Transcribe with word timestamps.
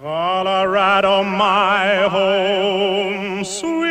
Colorado, 0.00 1.24
my 1.24 2.06
home, 2.08 3.42
sweet 3.42 3.88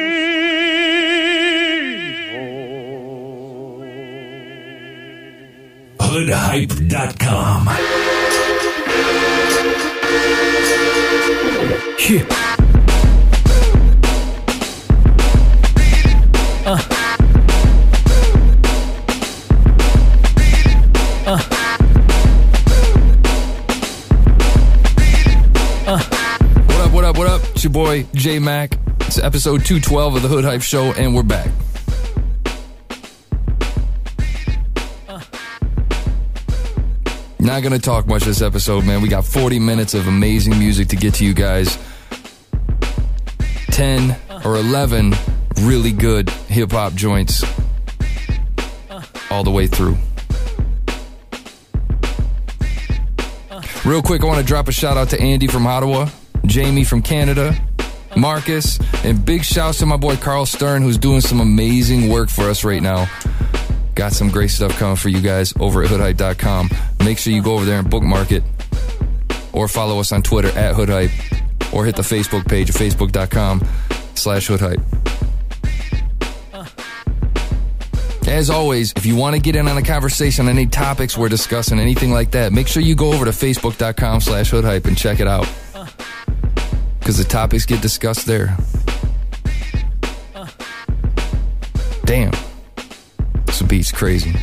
home. 2.31 3.81
Hoodhype.com. 5.99 7.67
Yeah. 12.09 12.86
J 28.13 28.39
Mac. 28.39 28.77
It's 29.01 29.17
episode 29.17 29.65
212 29.65 30.15
of 30.17 30.21
the 30.21 30.27
Hood 30.27 30.43
Hype 30.43 30.61
Show, 30.61 30.91
and 30.93 31.15
we're 31.15 31.23
back. 31.23 31.49
Not 37.39 37.63
gonna 37.63 37.79
talk 37.79 38.07
much 38.07 38.23
this 38.23 38.41
episode, 38.41 38.85
man. 38.85 39.01
We 39.01 39.07
got 39.07 39.25
40 39.25 39.59
minutes 39.59 39.93
of 39.93 40.07
amazing 40.07 40.59
music 40.59 40.89
to 40.89 40.95
get 40.95 41.13
to 41.15 41.25
you 41.25 41.33
guys. 41.33 41.77
10 43.71 44.15
or 44.43 44.55
11 44.57 45.13
really 45.61 45.91
good 45.91 46.29
hip 46.29 46.71
hop 46.71 46.93
joints 46.93 47.43
all 49.31 49.43
the 49.43 49.51
way 49.51 49.67
through. 49.67 49.97
Real 53.85 54.01
quick, 54.01 54.21
I 54.21 54.25
want 54.25 54.39
to 54.39 54.45
drop 54.45 54.67
a 54.67 54.71
shout 54.71 54.97
out 54.97 55.09
to 55.09 55.21
Andy 55.21 55.47
from 55.47 55.65
Ottawa, 55.65 56.09
Jamie 56.45 56.83
from 56.83 57.01
Canada, 57.01 57.57
Marcus, 58.19 58.79
and 59.03 59.23
big 59.23 59.43
shouts 59.43 59.79
to 59.79 59.85
my 59.85 59.97
boy 59.97 60.15
Carl 60.17 60.45
Stern, 60.45 60.81
who's 60.81 60.97
doing 60.97 61.21
some 61.21 61.39
amazing 61.39 62.09
work 62.09 62.29
for 62.29 62.43
us 62.43 62.63
right 62.63 62.81
now. 62.81 63.07
Got 63.95 64.13
some 64.13 64.29
great 64.29 64.49
stuff 64.49 64.77
coming 64.77 64.95
for 64.95 65.09
you 65.09 65.21
guys 65.21 65.53
over 65.59 65.83
at 65.83 65.89
hoodhype.com. 65.89 66.69
Make 67.03 67.17
sure 67.17 67.33
you 67.33 67.41
go 67.41 67.53
over 67.53 67.65
there 67.65 67.79
and 67.79 67.89
bookmark 67.89 68.31
it 68.31 68.43
or 69.53 69.67
follow 69.67 69.99
us 69.99 70.11
on 70.11 70.21
Twitter 70.21 70.49
at 70.49 70.75
hoodhype 70.75 71.11
or 71.73 71.85
hit 71.85 71.95
the 71.95 72.01
Facebook 72.01 72.47
page 72.47 72.69
at 72.69 72.75
facebook.com 72.75 73.65
slash 74.15 74.47
hoodhype. 74.47 74.79
As 78.27 78.49
always, 78.49 78.91
if 78.97 79.05
you 79.05 79.15
want 79.15 79.35
to 79.35 79.41
get 79.41 79.55
in 79.55 79.69
on 79.69 79.77
a 79.77 79.81
conversation 79.81 80.47
on 80.47 80.51
any 80.51 80.67
topics 80.67 81.17
we're 81.17 81.29
discussing, 81.29 81.79
anything 81.79 82.11
like 82.11 82.31
that, 82.31 82.51
make 82.51 82.67
sure 82.67 82.83
you 82.83 82.93
go 82.93 83.13
over 83.13 83.23
to 83.23 83.31
facebook.com 83.31 84.19
slash 84.19 84.51
hoodhype 84.51 84.85
and 84.85 84.97
check 84.97 85.21
it 85.21 85.27
out. 85.27 85.47
Because 87.07 87.19
the 87.19 87.23
topics 87.23 87.65
get 87.65 87.81
discussed 87.81 88.25
there. 88.25 88.57
Damn. 92.03 92.33
This 93.45 93.61
beat's 93.61 93.93
crazy. 93.93 94.35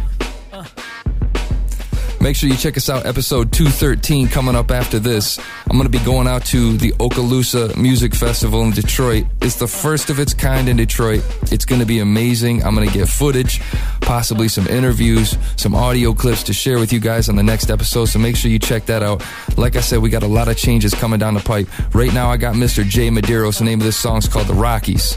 Make 2.23 2.37
sure 2.37 2.49
you 2.49 2.57
check 2.57 2.79
us 2.79 2.89
out, 2.89 3.05
episode 3.05 3.53
213 3.53 4.29
coming 4.29 4.57
up 4.57 4.71
after 4.71 4.99
this. 4.99 5.39
I'm 5.69 5.77
going 5.77 5.83
to 5.83 5.91
be 5.91 6.03
going 6.07 6.27
out 6.27 6.47
to 6.47 6.79
the 6.79 6.93
Okaloosa 6.93 7.77
Music 7.77 8.15
Festival 8.15 8.63
in 8.63 8.71
Detroit. 8.71 9.27
It's 9.43 9.57
the 9.57 9.69
first 9.69 10.09
of 10.09 10.19
its 10.19 10.33
kind 10.33 10.67
in 10.67 10.79
Detroit. 10.79 11.23
It's 11.53 11.67
going 11.67 11.83
to 11.83 11.87
be 11.87 11.99
amazing. 11.99 12.65
I'm 12.65 12.75
going 12.75 12.89
to 12.89 12.95
get 12.95 13.11
footage, 13.11 13.61
possibly 14.05 14.49
some 14.49 14.67
interviews, 14.69 15.37
some 15.57 15.75
audio 15.75 16.13
clips 16.13 16.43
to 16.45 16.53
share 16.53 16.79
with 16.79 16.93
you 16.93 17.01
guys 17.01 17.29
on 17.29 17.37
the 17.37 17.43
next 17.43 17.71
episode. 17.71 18.07
So 18.07 18.19
make 18.19 18.37
sure 18.37 18.51
you 18.51 18.59
check 18.59 18.87
that 18.87 19.03
out. 19.03 19.25
Like 19.57 19.77
I 19.77 19.81
said, 19.81 20.01
we 20.01 20.11
got 20.11 20.23
a 20.23 20.29
lot 20.29 20.49
of 20.49 20.57
changes 20.57 20.95
coming 20.95 21.19
down 21.19 21.35
the 21.35 21.41
pipe. 21.41 21.69
Right 21.95 22.13
now, 22.13 22.31
I 22.31 22.37
got 22.37 22.55
Mr. 22.55 22.85
Jay 22.85 23.09
Medeiros. 23.09 23.59
The 23.59 23.65
name 23.65 23.81
of 23.81 23.85
this 23.85 23.97
song 23.97 24.19
is 24.19 24.29
called 24.29 24.47
The 24.47 24.55
Rockies. 24.55 25.17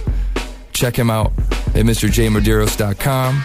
Check 0.73 0.95
him 0.95 1.09
out 1.09 1.31
at 1.37 1.85
MrJMedeiros.com. 1.85 3.43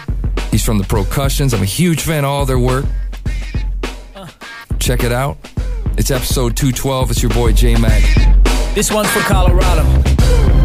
He's 0.51 0.63
from 0.63 0.77
the 0.77 0.83
Procussions. 0.83 1.53
I'm 1.53 1.61
a 1.61 1.65
huge 1.65 2.01
fan 2.01 2.23
of 2.25 2.29
all 2.29 2.45
their 2.45 2.59
work. 2.59 2.85
Check 4.79 5.03
it 5.03 5.11
out. 5.11 5.37
It's 5.97 6.11
episode 6.11 6.57
212. 6.57 7.11
It's 7.11 7.23
your 7.23 7.31
boy 7.31 7.53
J 7.53 7.75
Mac. 7.75 8.03
This 8.75 8.91
one's 8.91 9.09
for 9.11 9.19
Colorado. 9.21 10.62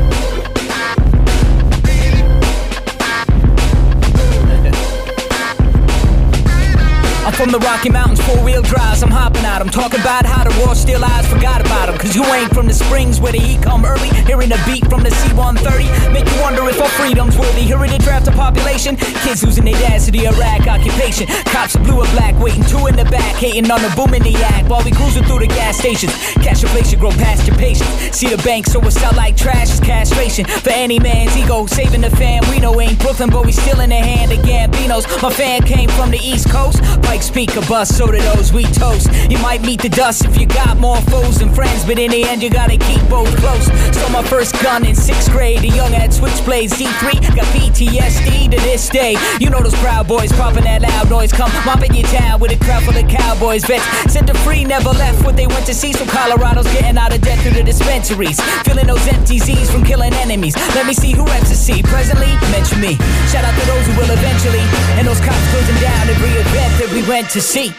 From 7.38 7.52
the 7.52 7.58
Rocky 7.60 7.88
Mountains, 7.88 8.20
four 8.26 8.42
wheel 8.42 8.62
drives, 8.62 9.00
I'm 9.00 9.12
hopping 9.12 9.44
out. 9.44 9.62
I'm 9.62 9.70
talking 9.70 10.00
about 10.00 10.26
how 10.26 10.42
the 10.42 10.50
raw 10.58 10.74
still 10.74 11.04
eyes 11.04 11.24
forgot 11.28 11.60
about 11.60 11.86
them. 11.86 11.96
Cause 11.96 12.16
you 12.16 12.24
ain't 12.34 12.52
from 12.52 12.66
the 12.66 12.74
springs 12.74 13.20
where 13.20 13.30
the 13.30 13.38
heat 13.38 13.62
come 13.62 13.84
early. 13.84 14.10
Hearing 14.26 14.50
a 14.50 14.58
beat 14.66 14.82
from 14.90 15.04
the 15.04 15.10
C 15.12 15.32
130 15.38 15.86
make 16.12 16.26
you 16.26 16.42
wonder 16.42 16.66
if 16.68 16.82
our 16.82 16.88
freedom's 16.98 17.38
worthy. 17.38 17.62
Hearing 17.62 17.92
the 17.92 17.98
draft 17.98 18.26
of 18.26 18.34
population, 18.34 18.96
kids 19.22 19.44
losing 19.44 19.66
their 19.66 19.78
dads 19.78 20.06
to 20.06 20.10
the 20.10 20.26
Iraq 20.26 20.66
occupation. 20.66 21.28
Cops 21.54 21.76
are 21.76 21.84
blue 21.84 22.02
or 22.02 22.10
black, 22.18 22.34
waiting 22.42 22.64
two 22.64 22.88
in 22.90 22.96
the 22.96 23.04
back, 23.04 23.36
hating 23.36 23.70
on 23.70 23.82
the 23.82 23.92
boom 23.94 24.14
in 24.14 24.22
the 24.24 24.34
act 24.42 24.68
while 24.68 24.82
we 24.82 24.90
cruising 24.90 25.22
through 25.22 25.38
the 25.38 25.46
gas 25.46 25.78
stations. 25.78 26.10
Cash 26.42 26.64
inflation 26.66 26.98
grow 26.98 27.10
past 27.22 27.46
your 27.46 27.56
patience. 27.56 27.88
See 28.18 28.34
the 28.34 28.42
bank, 28.42 28.66
so 28.66 28.82
it's 28.82 28.98
out 29.04 29.14
like 29.14 29.36
trash 29.36 29.70
is 29.70 29.78
castration. 29.78 30.44
For 30.44 30.70
any 30.74 30.98
man's 30.98 31.36
ego, 31.36 31.66
saving 31.66 32.00
the 32.00 32.10
fan. 32.10 32.42
We 32.50 32.58
know 32.58 32.80
ain't 32.80 32.98
Brooklyn, 32.98 33.30
but 33.30 33.46
we 33.46 33.52
still 33.52 33.78
in 33.78 33.90
the 33.90 34.02
hand 34.02 34.32
of 34.32 34.38
Gambinos. 34.40 35.06
My 35.22 35.30
fan 35.30 35.62
came 35.62 35.88
from 35.90 36.10
the 36.10 36.18
East 36.18 36.50
Coast. 36.50 36.82
Pike 37.02 37.22
speaker 37.28 37.60
bust, 37.68 37.96
so 37.96 38.06
do 38.06 38.18
those 38.32 38.52
we 38.52 38.64
toast. 38.72 39.12
You 39.30 39.38
might 39.38 39.60
meet 39.60 39.82
the 39.82 39.90
dust 39.90 40.24
if 40.24 40.38
you 40.40 40.46
got 40.46 40.78
more 40.78 41.00
foes 41.12 41.38
than 41.38 41.52
friends, 41.52 41.84
but 41.84 41.98
in 41.98 42.10
the 42.10 42.24
end 42.24 42.42
you 42.42 42.48
gotta 42.48 42.78
keep 42.78 43.02
both 43.08 43.28
close. 43.36 43.66
So 43.94 44.08
my 44.08 44.24
first 44.24 44.56
gun 44.62 44.86
in 44.86 44.94
sixth 44.94 45.30
grade, 45.30 45.62
a 45.62 45.68
young 45.68 45.94
at 45.94 46.10
switchblades 46.10 46.72
D3 46.80 47.36
got 47.36 47.46
PTSD 47.52 48.50
to 48.50 48.58
this 48.64 48.88
day. 48.88 49.16
You 49.40 49.50
know 49.50 49.60
those 49.60 49.76
proud 49.84 50.08
boys 50.08 50.32
popping 50.32 50.64
that 50.64 50.82
loud 50.82 51.10
noise, 51.10 51.30
come 51.32 51.52
mopping 51.66 51.94
your 51.94 52.08
town 52.08 52.40
with 52.40 52.52
a 52.52 52.58
crowd 52.64 52.82
full 52.84 52.96
of 52.96 53.06
cowboys. 53.08 53.64
Vets 53.64 53.84
set 54.12 54.26
the 54.26 54.34
free, 54.44 54.64
never 54.64 54.90
left 54.90 55.22
what 55.24 55.36
they 55.36 55.46
went 55.46 55.66
to 55.66 55.74
see. 55.74 55.92
So 55.92 56.06
Colorado's 56.06 56.70
getting 56.72 56.96
out 56.96 57.14
of 57.14 57.20
debt 57.20 57.38
through 57.40 57.60
the 57.60 57.62
dispensaries, 57.62 58.40
filling 58.64 58.86
those 58.86 59.06
empty 59.08 59.38
Z's 59.38 59.70
from 59.70 59.84
killing 59.84 60.14
enemies. 60.14 60.56
Let 60.74 60.86
me 60.86 60.94
see 60.94 61.12
who 61.12 61.24
reps 61.26 61.50
the. 61.50 61.82
Presently, 61.82 62.32
mention 62.54 62.80
me. 62.80 62.94
Shout 63.28 63.44
out 63.44 63.52
to 63.58 63.64
those 63.66 63.84
who 63.84 63.92
will 64.00 64.10
eventually, 64.10 64.64
and 64.96 65.06
those 65.06 65.20
cops 65.20 65.44
closing 65.50 65.76
down 65.82 66.08
every 66.08 66.32
event 66.38 66.72
that 66.80 66.90
we 66.94 67.02
went 67.04 67.17
to 67.26 67.40
see. 67.40 67.72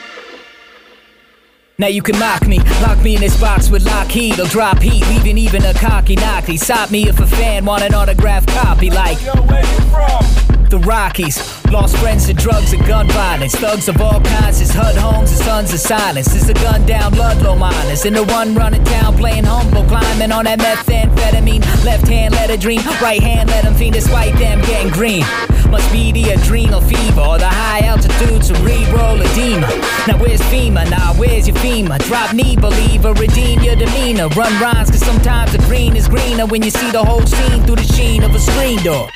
Now 1.77 1.87
you 1.87 2.01
can 2.01 2.19
mock 2.19 2.45
me, 2.45 2.59
lock 2.81 3.01
me 3.01 3.15
in 3.15 3.21
this 3.21 3.39
box 3.39 3.69
with 3.69 3.85
Lockheed. 3.85 4.37
I'll 4.39 4.47
drop 4.47 4.79
heat, 4.79 5.07
leaving 5.07 5.37
even 5.37 5.63
a 5.63 5.73
cocky 5.73 6.17
knocky. 6.17 6.59
Stop 6.59 6.91
me 6.91 7.07
if 7.07 7.19
a 7.19 7.25
fan 7.25 7.63
want 7.63 7.83
an 7.83 7.93
autograph 7.93 8.45
copy 8.47 8.89
like. 8.89 9.17
The 10.69 10.77
Rockies, 10.85 11.65
lost 11.71 11.97
friends 11.97 12.27
to 12.27 12.33
drugs 12.33 12.73
and 12.73 12.85
gun 12.85 13.07
violence. 13.07 13.55
Thugs 13.55 13.87
of 13.87 13.99
all 14.01 14.19
kinds, 14.21 14.61
it's 14.61 14.71
HUD 14.71 14.95
homes, 14.97 15.31
it's 15.31 15.43
sons 15.43 15.73
of 15.73 15.79
silence. 15.79 16.35
It's 16.35 16.49
a 16.49 16.53
gun 16.53 16.85
down 16.85 17.15
Ludlow 17.15 17.55
miners. 17.55 18.05
And 18.05 18.15
the 18.15 18.23
one 18.25 18.53
running 18.53 18.83
town 18.83 19.15
playing 19.17 19.45
humble, 19.45 19.85
climbing 19.85 20.31
on 20.31 20.45
that 20.45 20.59
methamphetamine. 20.59 21.63
Left 21.85 22.07
hand 22.07 22.35
let 22.35 22.49
her 22.49 22.57
dream, 22.57 22.81
right 23.01 23.23
hand 23.23 23.49
let 23.49 23.63
him 23.63 23.73
fiend, 23.73 23.93
despite 23.93 24.37
them 24.37 24.59
getting 24.61 24.91
green. 24.91 25.23
Must 25.69 25.91
be 25.91 26.11
the 26.11 26.31
adrenal 26.31 26.81
fever 26.81 27.21
or 27.21 27.37
the 27.37 27.47
high 27.47 27.85
altitude 27.85 28.43
cerebral 28.43 29.21
edema. 29.21 29.67
Now 30.07 30.17
where's 30.17 30.41
FEMA? 30.41 30.89
Now 30.89 31.13
where's 31.13 31.47
your 31.47 31.57
FEMA? 31.57 31.99
Drop 31.99 32.33
knee, 32.33 32.55
believer, 32.55 33.13
redeem 33.13 33.59
your 33.59 33.75
demeanor. 33.75 34.29
Run 34.29 34.51
rhymes, 34.59 34.89
cause 34.89 35.05
sometimes 35.05 35.51
the 35.51 35.59
green 35.59 35.95
is 35.95 36.07
greener 36.07 36.47
when 36.47 36.63
you 36.63 36.71
see 36.71 36.89
the 36.91 37.03
whole 37.03 37.25
scene 37.25 37.61
through 37.65 37.75
the 37.75 37.83
sheen 37.83 38.23
of 38.23 38.33
a 38.33 38.39
screen 38.39 38.81
door. 38.83 39.09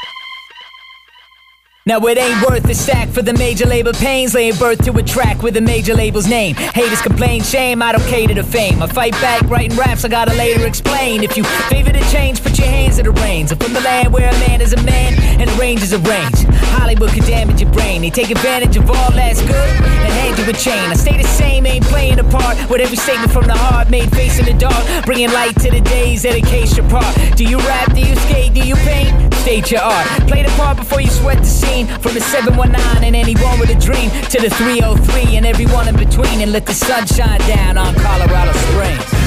Now 1.86 2.00
it 2.00 2.18
ain't 2.18 2.48
worth 2.48 2.64
the 2.64 2.74
stack 2.74 3.10
for 3.10 3.22
the 3.22 3.34
major 3.34 3.66
label 3.66 3.92
pains, 3.92 4.34
laying 4.34 4.56
birth 4.56 4.86
to 4.86 4.94
a 4.94 5.04
track 5.04 5.44
with 5.44 5.58
a 5.58 5.62
major 5.62 5.94
label's 5.94 6.28
name. 6.28 6.56
Haters 6.56 7.02
complain, 7.02 7.44
shame, 7.44 7.82
I 7.82 7.92
don't 7.92 8.08
cater 8.08 8.34
to 8.36 8.44
fame. 8.44 8.82
I 8.82 8.88
fight 8.88 9.12
back, 9.20 9.42
writing 9.50 9.76
raps, 9.76 10.06
I 10.06 10.08
gotta 10.08 10.34
later 10.36 10.66
explain. 10.66 11.26
If 11.26 11.36
you 11.36 11.44
favor 11.44 11.92
the 11.92 12.00
change, 12.10 12.42
put 12.42 12.58
your 12.58 12.70
hands 12.70 13.00
in 13.00 13.06
the 13.06 13.12
reins. 13.12 13.52
I'm 13.52 13.58
from 13.58 13.74
the 13.74 13.82
land 13.82 14.14
where 14.14 14.30
a 14.30 14.40
man 14.48 14.62
is 14.62 14.72
a 14.72 14.82
man 14.84 15.20
and 15.42 15.50
a 15.50 15.54
range 15.56 15.84
is 15.84 15.92
a 15.92 16.00
range. 16.00 16.46
Hollywood 16.72 17.10
could 17.10 17.26
damage 17.26 17.60
your 17.60 17.72
brain. 17.74 18.02
They 18.02 18.12
take 18.12 18.32
advantage 18.32 18.78
of 18.78 18.90
all 18.90 19.12
that's 19.12 19.42
good 19.42 19.52
and 19.52 20.14
hand 20.24 20.40
you 20.40 20.50
a 20.50 20.54
chain. 20.54 20.90
I 20.90 20.94
stay 20.94 21.18
the 21.18 21.28
same, 21.28 21.66
ain't 21.66 21.84
playing 21.88 22.18
a 22.18 22.24
part. 22.24 22.58
With 22.70 22.80
every 22.80 22.96
statement 22.96 23.34
from 23.34 23.46
the 23.46 23.58
heart, 23.58 23.90
made 23.90 24.10
face 24.16 24.40
in 24.40 24.46
the 24.46 24.54
dark, 24.54 25.06
bringing 25.06 25.34
light 25.34 25.60
to 25.60 25.70
the 25.70 25.82
days, 25.82 26.24
dedication 26.24 26.88
part. 26.88 27.14
Do 27.36 27.44
you 27.44 27.58
rap? 27.60 27.94
Do 27.94 28.00
you 28.00 28.16
skate? 28.16 28.54
Do 28.54 28.66
you 28.66 28.76
paint? 28.76 29.34
State 29.44 29.70
your 29.72 29.82
art. 29.82 30.08
Play 30.30 30.44
the 30.44 30.54
part 30.56 30.78
before 30.78 31.02
you 31.02 31.10
sweat 31.10 31.40
the 31.40 31.46
scene. 31.46 31.73
From 31.74 32.14
the 32.14 32.22
719 32.22 33.04
and 33.04 33.16
anyone 33.16 33.60
with 33.60 33.72
a 33.72 33.80
dream. 33.80 34.12
To 34.30 34.40
the 34.40 34.50
303 34.50 35.38
and 35.38 35.46
everyone 35.46 35.88
in 35.88 35.96
between, 35.96 36.42
and 36.42 36.52
let 36.52 36.68
the 36.68 36.74
sun 36.74 37.08
shine 37.08 37.40
down 37.48 37.80
on 37.80 37.96
Colorado 37.96 38.54
Springs. 38.54 39.23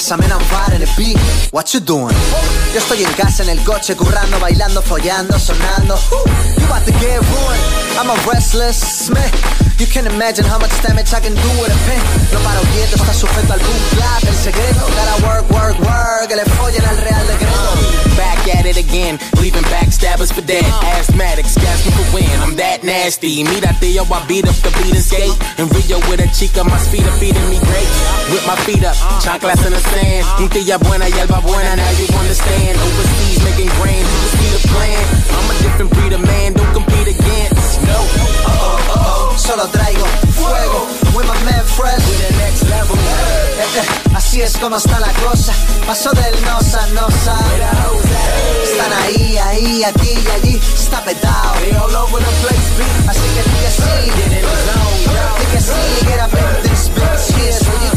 Pesa, 0.00 0.16
man, 0.16 0.32
I'm 0.32 0.40
riding 0.50 0.82
a 0.82 0.90
beat. 0.96 1.18
What 1.52 1.74
you 1.74 1.80
doing? 1.80 2.14
Yo 2.72 2.78
estoy 2.78 3.04
en 3.04 3.12
casa, 3.12 3.42
en 3.42 3.50
el 3.50 3.62
coche, 3.64 3.94
currando, 3.94 4.40
bailando, 4.40 4.80
follando, 4.82 5.38
sonando. 5.38 5.96
You 6.58 6.66
about 6.66 6.86
to 6.86 6.92
get 6.92 7.20
ruined. 7.20 7.62
I'm 7.98 8.08
a 8.08 8.16
restless 8.26 9.10
man. 9.10 9.69
You 9.80 9.86
can 9.86 10.04
imagine 10.04 10.44
how 10.44 10.58
much 10.58 10.76
damage 10.84 11.08
I 11.16 11.24
can 11.24 11.32
do 11.32 11.50
with 11.56 11.72
a 11.72 11.78
pen. 11.88 12.04
No 12.36 12.38
paro 12.44 12.60
quieto, 12.68 13.00
está 13.00 13.14
sujeto 13.16 13.54
al 13.54 13.60
boom 13.64 13.80
clap. 13.96 14.22
El 14.28 14.36
secreto, 14.36 14.84
gotta 14.92 15.16
work, 15.24 15.48
work, 15.48 15.76
work. 15.80 16.28
Que 16.28 16.36
le 16.36 16.44
follen 16.52 16.84
al 16.84 16.98
real 17.00 17.24
decreto. 17.24 17.72
Back 18.12 18.44
at 18.60 18.66
it 18.66 18.76
again, 18.76 19.18
leaving 19.40 19.64
backstabbers 19.72 20.34
for 20.36 20.42
dead. 20.42 20.68
Asthmatics, 21.00 21.56
gasping 21.56 21.96
for 21.96 22.04
wind. 22.12 22.28
I'm 22.44 22.56
that 22.56 22.84
nasty. 22.84 23.42
Mírate, 23.42 23.88
yo, 23.88 24.04
I 24.04 24.20
beat 24.28 24.44
up 24.44 24.54
the 24.60 24.68
beat 24.76 24.92
and 24.92 25.00
skate. 25.00 25.32
In 25.56 25.64
Rio 25.72 25.96
with 26.12 26.20
a 26.20 26.28
chica, 26.28 26.62
my 26.62 26.76
feet 26.92 27.08
are 27.08 27.16
feeding 27.16 27.48
me 27.48 27.56
great. 27.64 27.88
With 28.28 28.44
my 28.44 28.60
feet 28.68 28.84
up, 28.84 29.00
chanclas 29.24 29.64
in 29.64 29.72
the 29.72 29.80
sand. 29.80 30.28
Un 30.44 30.50
tía 30.52 30.76
buena, 30.76 31.08
yelba 31.08 31.40
buena, 31.40 31.72
now 31.72 31.90
you 31.96 32.04
understand. 32.20 32.76
Overseas 32.76 33.40
making 33.48 33.72
grain, 33.80 34.04
you 34.04 34.28
see 34.36 34.50
the 34.60 34.62
plan. 34.76 35.04
I'm 35.32 35.48
a 35.48 35.56
different 35.64 35.90
breed 35.96 36.12
of 36.12 36.20
man, 36.20 36.52
don't 36.52 36.68
compete 36.76 37.16
against. 37.16 37.80
No. 37.88 38.39
Solo 39.50 39.66
traigo 39.66 40.06
fuego. 40.38 40.86
With 41.12 41.26
my 41.26 41.34
man 41.42 41.64
fresh. 41.66 41.96
To 41.96 42.12
the 42.22 42.30
next 42.38 42.62
level. 42.70 42.96
Eh, 42.96 43.80
eh, 43.80 44.14
así 44.14 44.40
es 44.42 44.56
como 44.58 44.76
está 44.76 45.00
la 45.00 45.12
cosa. 45.14 45.52
Paso 45.88 46.12
del 46.12 46.40
nosa, 46.42 46.86
nosa. 46.94 47.36
Están 48.62 48.92
ahí, 49.02 49.38
ahí, 49.38 49.82
aquí 49.82 50.14
y 50.24 50.30
allí. 50.30 50.60
Está 50.72 51.02
petado. 51.02 51.54
They 51.62 51.72
all 51.72 51.96
over 51.96 52.22
the 52.22 52.32
place, 52.42 52.70
beat. 52.78 53.08
Así 53.08 53.26
que 53.34 53.42
di 53.42 53.56
que 53.58 53.70
sí. 53.70 54.10
Di 55.40 55.46
que 55.50 55.60
sí, 55.60 56.06
get 56.06 56.22
up 56.22 56.32
in 56.32 56.70
this 56.70 56.88
bitch. 56.90 57.34
Here's 57.34 57.89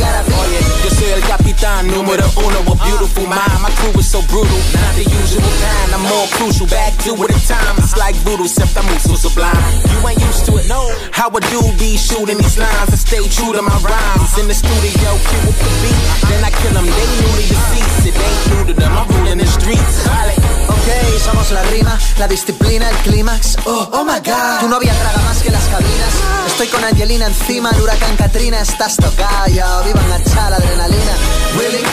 número 2.04 2.28
uno, 2.36 2.60
a 2.60 2.76
beautiful 2.84 3.26
mind. 3.28 3.62
My 3.64 3.72
crew 3.80 3.96
is 4.00 4.10
so 4.12 4.22
brutal, 4.28 4.60
not 4.76 4.94
the 4.96 5.08
usual 5.08 5.42
kind. 5.64 5.90
I'm 5.96 6.04
more 6.04 6.28
crucial, 6.36 6.68
back 6.68 6.92
to 7.08 7.16
it 7.16 7.32
in 7.32 7.40
time. 7.48 7.76
It's 7.80 7.96
like 7.96 8.16
voodoo, 8.28 8.44
except 8.44 8.76
I'm 8.76 8.88
so 9.00 9.16
sublime. 9.16 9.56
You 9.88 10.08
ain't 10.08 10.20
used 10.20 10.46
to 10.46 10.58
it, 10.60 10.68
no. 10.68 10.92
How 11.12 11.30
a 11.30 11.40
dude 11.40 11.78
be 11.80 11.96
shooting 11.98 12.38
these 12.38 12.58
lines, 12.58 12.92
I 12.92 12.98
stay 13.00 13.24
true 13.30 13.54
to 13.54 13.62
my 13.62 13.78
rhymes. 13.80 14.38
In 14.38 14.48
the 14.48 14.54
studio, 14.54 15.10
cue 15.28 15.48
up 15.48 15.56
the 15.56 15.72
beat, 15.82 16.04
then 16.28 16.44
I 16.44 16.52
kill 16.52 16.74
them. 16.76 16.86
They 16.86 17.08
newly 17.24 17.46
deceased, 17.48 18.06
it 18.12 18.16
ain't 18.20 18.42
new 18.52 18.64
to 18.68 18.74
them. 18.74 18.92
I'm 18.92 19.08
ruling 19.08 19.40
the 19.40 19.48
streets. 19.48 20.04
Dale. 20.04 20.36
Ok, 20.68 20.90
somos 21.24 21.52
la 21.52 21.64
rima, 21.72 21.98
la 22.18 22.28
disciplina, 22.28 22.90
el 22.90 22.98
clímax. 22.98 23.58
Oh, 23.66 23.90
oh 23.94 24.04
my 24.04 24.20
god. 24.20 24.60
Tu 24.60 24.68
novia 24.68 24.94
traga 24.94 25.22
más 25.24 25.42
que 25.42 25.52
las 25.52 25.64
cabinas. 25.66 26.14
Estoy 26.48 26.68
con 26.68 26.84
Angelina 26.84 27.28
encima, 27.28 27.72
el 27.72 27.82
huracán 27.82 28.16
Katrina. 28.18 28.60
Estás 28.60 28.98
tocado, 28.98 29.48
ya 29.48 29.82
viva 29.82 30.02
la 30.08 30.16
adrenalina. 30.56 31.14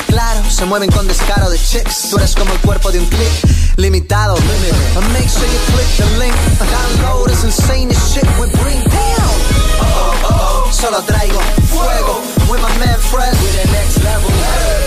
Claro, 0.06 0.50
se 0.50 0.64
mueven 0.64 0.90
con 0.90 1.06
descaro 1.06 1.50
de 1.50 1.58
chicks. 1.58 2.10
Tú 2.10 2.16
eres 2.16 2.34
como 2.34 2.52
el 2.52 2.60
cuerpo 2.60 2.90
de 2.90 2.98
un 3.00 3.06
click 3.06 3.32
limitado. 3.76 4.36
And 4.36 5.12
make 5.12 5.28
sure 5.28 5.46
you 5.46 5.60
click 5.72 5.88
the 5.96 6.18
link. 6.18 6.34
Download 6.58 7.28
this 7.28 7.44
insane 7.44 7.90
as 7.90 8.12
shit 8.12 8.24
we 8.38 8.46
bring 8.62 8.80
down. 8.84 9.34
Oh, 9.80 10.66
oh. 10.66 10.72
Solo 10.72 11.00
traigo 11.02 11.40
fuego. 11.70 12.20
With 12.50 12.60
my 12.62 12.72
man 12.78 12.98
fresh. 12.98 13.30
To 13.30 13.48
the 13.56 13.72
next 13.72 14.02
level. 14.04 14.30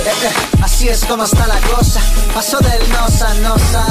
Eh, 0.05 0.27
eh, 0.27 0.62
así 0.83 0.89
es 0.89 1.05
como 1.05 1.23
está 1.23 1.47
la 1.47 1.59
cosa. 1.61 2.01
Paso 2.33 2.59
del 2.59 2.89
nosa, 2.89 3.33
nosa. 3.35 3.85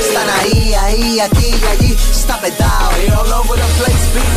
Están 0.00 0.28
ahí, 0.40 0.74
ahí, 0.74 1.20
aquí 1.20 1.46
y 1.46 1.66
allí. 1.66 1.96
Está 2.10 2.40
petado. 2.40 2.90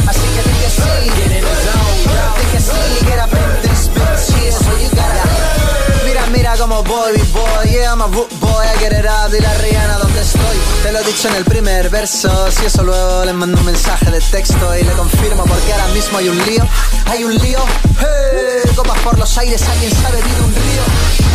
Así 0.08 0.28
que 0.34 0.42
di 0.50 0.56
que 0.60 0.70
sí. 0.70 0.82
Get 1.16 1.32
in 1.32 1.44
the 1.44 1.56
zone, 1.66 2.04
yo. 2.06 2.26
Di 2.40 2.46
que 2.52 2.60
sí, 2.62 3.06
get 3.06 3.20
up 3.20 3.34
in 3.34 3.70
this 3.70 3.90
bitch. 3.90 4.26
Here's 4.40 4.82
you 4.82 4.90
gotta. 4.96 5.95
Mira, 6.06 6.26
mira 6.28 6.56
como 6.58 6.84
voy, 6.84 7.18
boy. 7.34 7.70
Yeah, 7.70 7.92
I'm 7.92 8.02
a 8.02 8.08
root 8.08 8.30
boy. 8.40 8.64
I 8.64 8.78
get 8.80 8.94
it 8.94 9.06
up. 9.06 9.34
A 9.34 9.54
Rihanna 9.62 9.98
dónde 9.98 10.22
estoy. 10.22 10.58
Te 10.84 10.92
lo 10.92 11.00
he 11.00 11.04
dicho 11.04 11.28
en 11.30 11.36
el 11.36 11.46
primer 11.46 11.90
verso. 11.90 12.30
Si 12.52 12.66
eso 12.66 12.84
luego 12.84 13.26
le 13.26 13.34
mando 13.34 13.60
un 13.60 13.66
mensaje 13.66 14.12
de 14.12 14.22
texto 14.22 14.78
y 14.78 14.84
le 14.84 14.92
confirmo 14.94 15.44
porque 15.46 15.74
ahora 15.74 15.88
mismo 15.88 16.18
hay 16.20 16.30
un 16.30 16.38
lío. 16.46 16.64
Hay 17.08 17.24
un 17.24 17.36
lío. 17.36 17.60
Hey, 18.00 18.72
copas 18.76 19.00
por 19.00 19.18
los 19.18 19.38
aires. 19.38 19.62
Alguien 19.68 19.92
ha 20.06 20.12
bebido 20.12 20.46
un 20.46 20.54
río. 20.54 20.84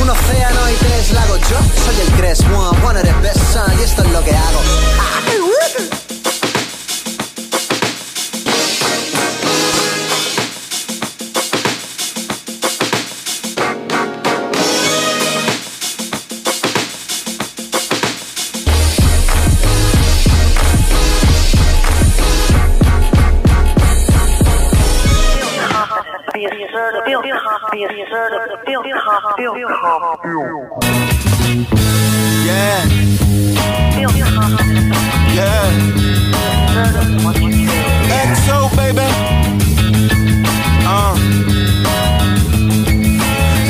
Un 0.02 0.10
océano 0.10 0.70
y 0.70 0.74
tres 0.74 1.12
lagos. 1.12 1.40
Yo 1.40 1.58
soy 1.84 2.00
el 2.06 2.12
Cres. 2.14 2.40
One, 2.40 2.98
of 2.98 3.04
the 3.04 3.12
best. 3.22 3.56
Y 3.78 3.82
esto 3.82 4.02
es 4.02 4.10
lo 4.10 4.24
que 4.24 4.30
hago. 4.30 5.99
Yeah. 32.44 32.84
Yeah. 35.34 35.64
XO, 38.30 38.68
baby. 38.76 39.06
Uh. 40.84 41.16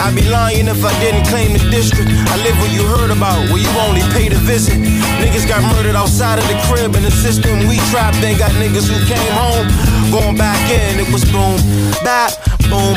I'd 0.00 0.16
be 0.16 0.22
lying 0.28 0.66
if 0.66 0.82
I 0.84 0.90
didn't 0.98 1.26
claim 1.26 1.52
the 1.52 1.62
district. 1.70 2.10
I 2.10 2.36
live 2.42 2.58
where 2.58 2.72
you 2.72 2.82
heard 2.82 3.10
about, 3.10 3.38
where 3.50 3.62
you 3.62 3.68
only 3.86 4.02
pay 4.10 4.28
to 4.28 4.36
visit. 4.42 4.74
Niggas 5.22 5.46
got 5.46 5.62
murdered 5.76 5.94
outside 5.94 6.38
of 6.38 6.46
the 6.48 6.58
crib, 6.66 6.96
and 6.96 7.04
the 7.04 7.12
system 7.12 7.68
we 7.68 7.76
trapped 7.92 8.18
in 8.24 8.36
got 8.38 8.50
niggas 8.58 8.90
who 8.90 8.98
came 9.06 9.32
home. 9.38 9.68
Going 10.10 10.36
back 10.36 10.58
in, 10.70 10.98
it 10.98 11.06
was 11.12 11.22
boom, 11.30 11.60
bap, 12.02 12.32
boom, 12.70 12.94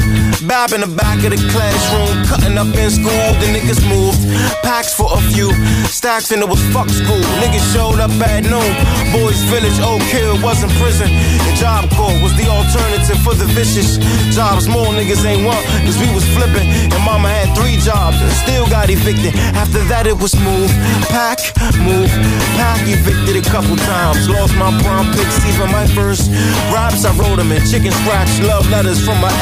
bap 0.48 0.72
in 0.72 0.82
the 0.86 0.92
back 0.94 1.18
of 1.26 1.34
the 1.34 1.42
classroom. 1.50 2.14
Cutting 2.30 2.58
up 2.58 2.70
in 2.78 2.90
school, 2.94 3.26
the 3.42 3.50
niggas 3.50 3.82
moved. 3.90 4.22
Packs 4.62 4.94
for 4.94 5.10
a 5.10 5.20
few, 5.34 5.50
stacks, 5.90 6.32
and 6.32 6.42
it 6.42 6.48
was 6.48 6.62
fuck 6.72 6.88
school. 6.88 7.20
Niggas 7.42 7.66
showed 7.74 8.00
up 8.00 8.14
at 8.22 8.46
noon. 8.46 8.72
Boys 9.12 9.42
Village, 9.50 9.76
Oak 9.82 10.06
Hill 10.14 10.38
wasn't 10.46 10.72
prison. 10.78 11.10
And 11.10 11.56
Job 11.58 11.90
Corps 11.98 12.16
was 12.22 12.32
the 12.38 12.48
alternative 12.48 13.18
for 13.26 13.34
the 13.34 13.50
vicious. 13.58 13.98
Jobs 14.30 14.70
more 14.70 14.94
niggas 14.94 15.26
ain't 15.26 15.44
want, 15.44 15.66
cause 15.84 15.98
we 15.98 16.08
was 16.14 16.24
flipping. 16.38 16.70
And 16.94 17.02
mama 17.04 17.28
had 17.28 17.50
three 17.58 17.82
jobs 17.82 18.22
and 18.22 18.32
still 18.46 18.70
got 18.70 18.90
evicted. 18.90 19.34
After 19.58 19.82
that, 19.90 20.06
it 20.06 20.16
was 20.16 20.38
move, 20.38 20.70
pack, 21.10 21.42
move, 21.82 22.14
pack, 22.56 22.86
evicted 22.86 23.42
a 23.42 23.46
couple 23.50 23.76
times. 23.76 24.30
Lost 24.30 24.54
my 24.56 24.70
prom 24.86 25.10
pics, 25.12 25.42
even 25.50 25.74
my 25.74 25.90
first 25.98 26.30
raps. 26.70 27.06
I 27.06 27.12
wrote 27.18 27.42
them 27.42 27.52
in 27.52 27.66
chicken 27.66 27.92
scratch, 28.04 28.30
love 28.46 28.70
letters 28.70 29.04
from 29.04 29.20
my 29.20 29.34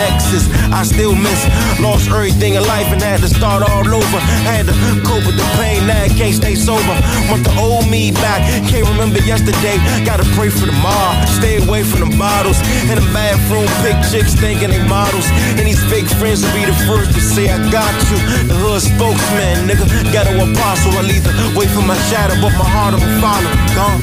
I 0.72 0.84
still 0.84 1.16
miss, 1.16 1.42
lost 1.82 2.08
everything 2.10 2.54
in 2.54 2.64
life 2.64 2.88
and 2.94 3.02
had 3.02 3.20
to 3.22 3.28
start 3.28 3.64
all 3.68 3.84
over. 3.84 4.20
Had 4.46 4.70
to 4.70 4.74
cope 5.02 5.26
with 5.26 5.36
the 5.36 5.48
pain, 5.58 5.88
now 5.88 5.98
I 5.98 6.10
can't 6.10 6.36
stay 6.36 6.56
sober. 6.56 6.96
Want 7.28 7.44
the 7.44 7.54
old 7.58 7.90
me 7.90 8.12
back, 8.12 8.46
can't 8.70 8.88
remember 8.88 9.20
yesterday. 9.26 9.82
Gotta 10.06 10.24
pray 10.38 10.50
for 10.50 10.72
mob, 10.80 11.28
stay 11.42 11.58
away 11.58 11.84
from 11.84 12.08
the 12.08 12.12
bottles. 12.18 12.62
In 12.88 12.96
the 13.02 13.08
bathroom, 13.12 13.68
pick 13.82 13.98
chicks 14.08 14.38
thinking 14.38 14.70
they 14.70 14.84
models. 14.88 15.28
And 15.58 15.66
these 15.66 15.82
fake 15.90 16.08
friends 16.22 16.46
will 16.46 16.54
be 16.54 16.66
the 16.70 16.78
first 16.88 17.12
to 17.18 17.20
say 17.20 17.50
I 17.50 17.58
got 17.74 17.92
you. 18.14 18.18
The 18.48 18.56
hood 18.56 18.82
spokesman, 18.82 19.68
nigga, 19.68 19.86
ghetto 20.14 20.38
apostle. 20.38 20.96
I'll 20.96 21.10
either 21.10 21.34
wait 21.58 21.70
for 21.74 21.84
my 21.84 21.98
shadow, 22.14 22.38
but 22.40 22.54
my 22.56 22.68
heart 22.70 22.94
will 22.94 23.04
follow. 23.20 23.52
Gone. 23.76 24.00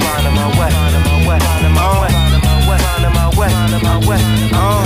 Finding 0.00 0.34
my 0.34 0.48
way, 0.56 0.70
finding 0.72 1.04
my 1.04 1.18
way, 1.28 1.38
finding 1.38 1.74
my 1.76 1.86
way, 1.99 1.99
finding 2.84 3.14
my 3.14 3.28
way, 3.38 3.50
finding 3.50 3.82
my 3.82 3.96
way, 4.08 4.20
uh, 4.52 4.84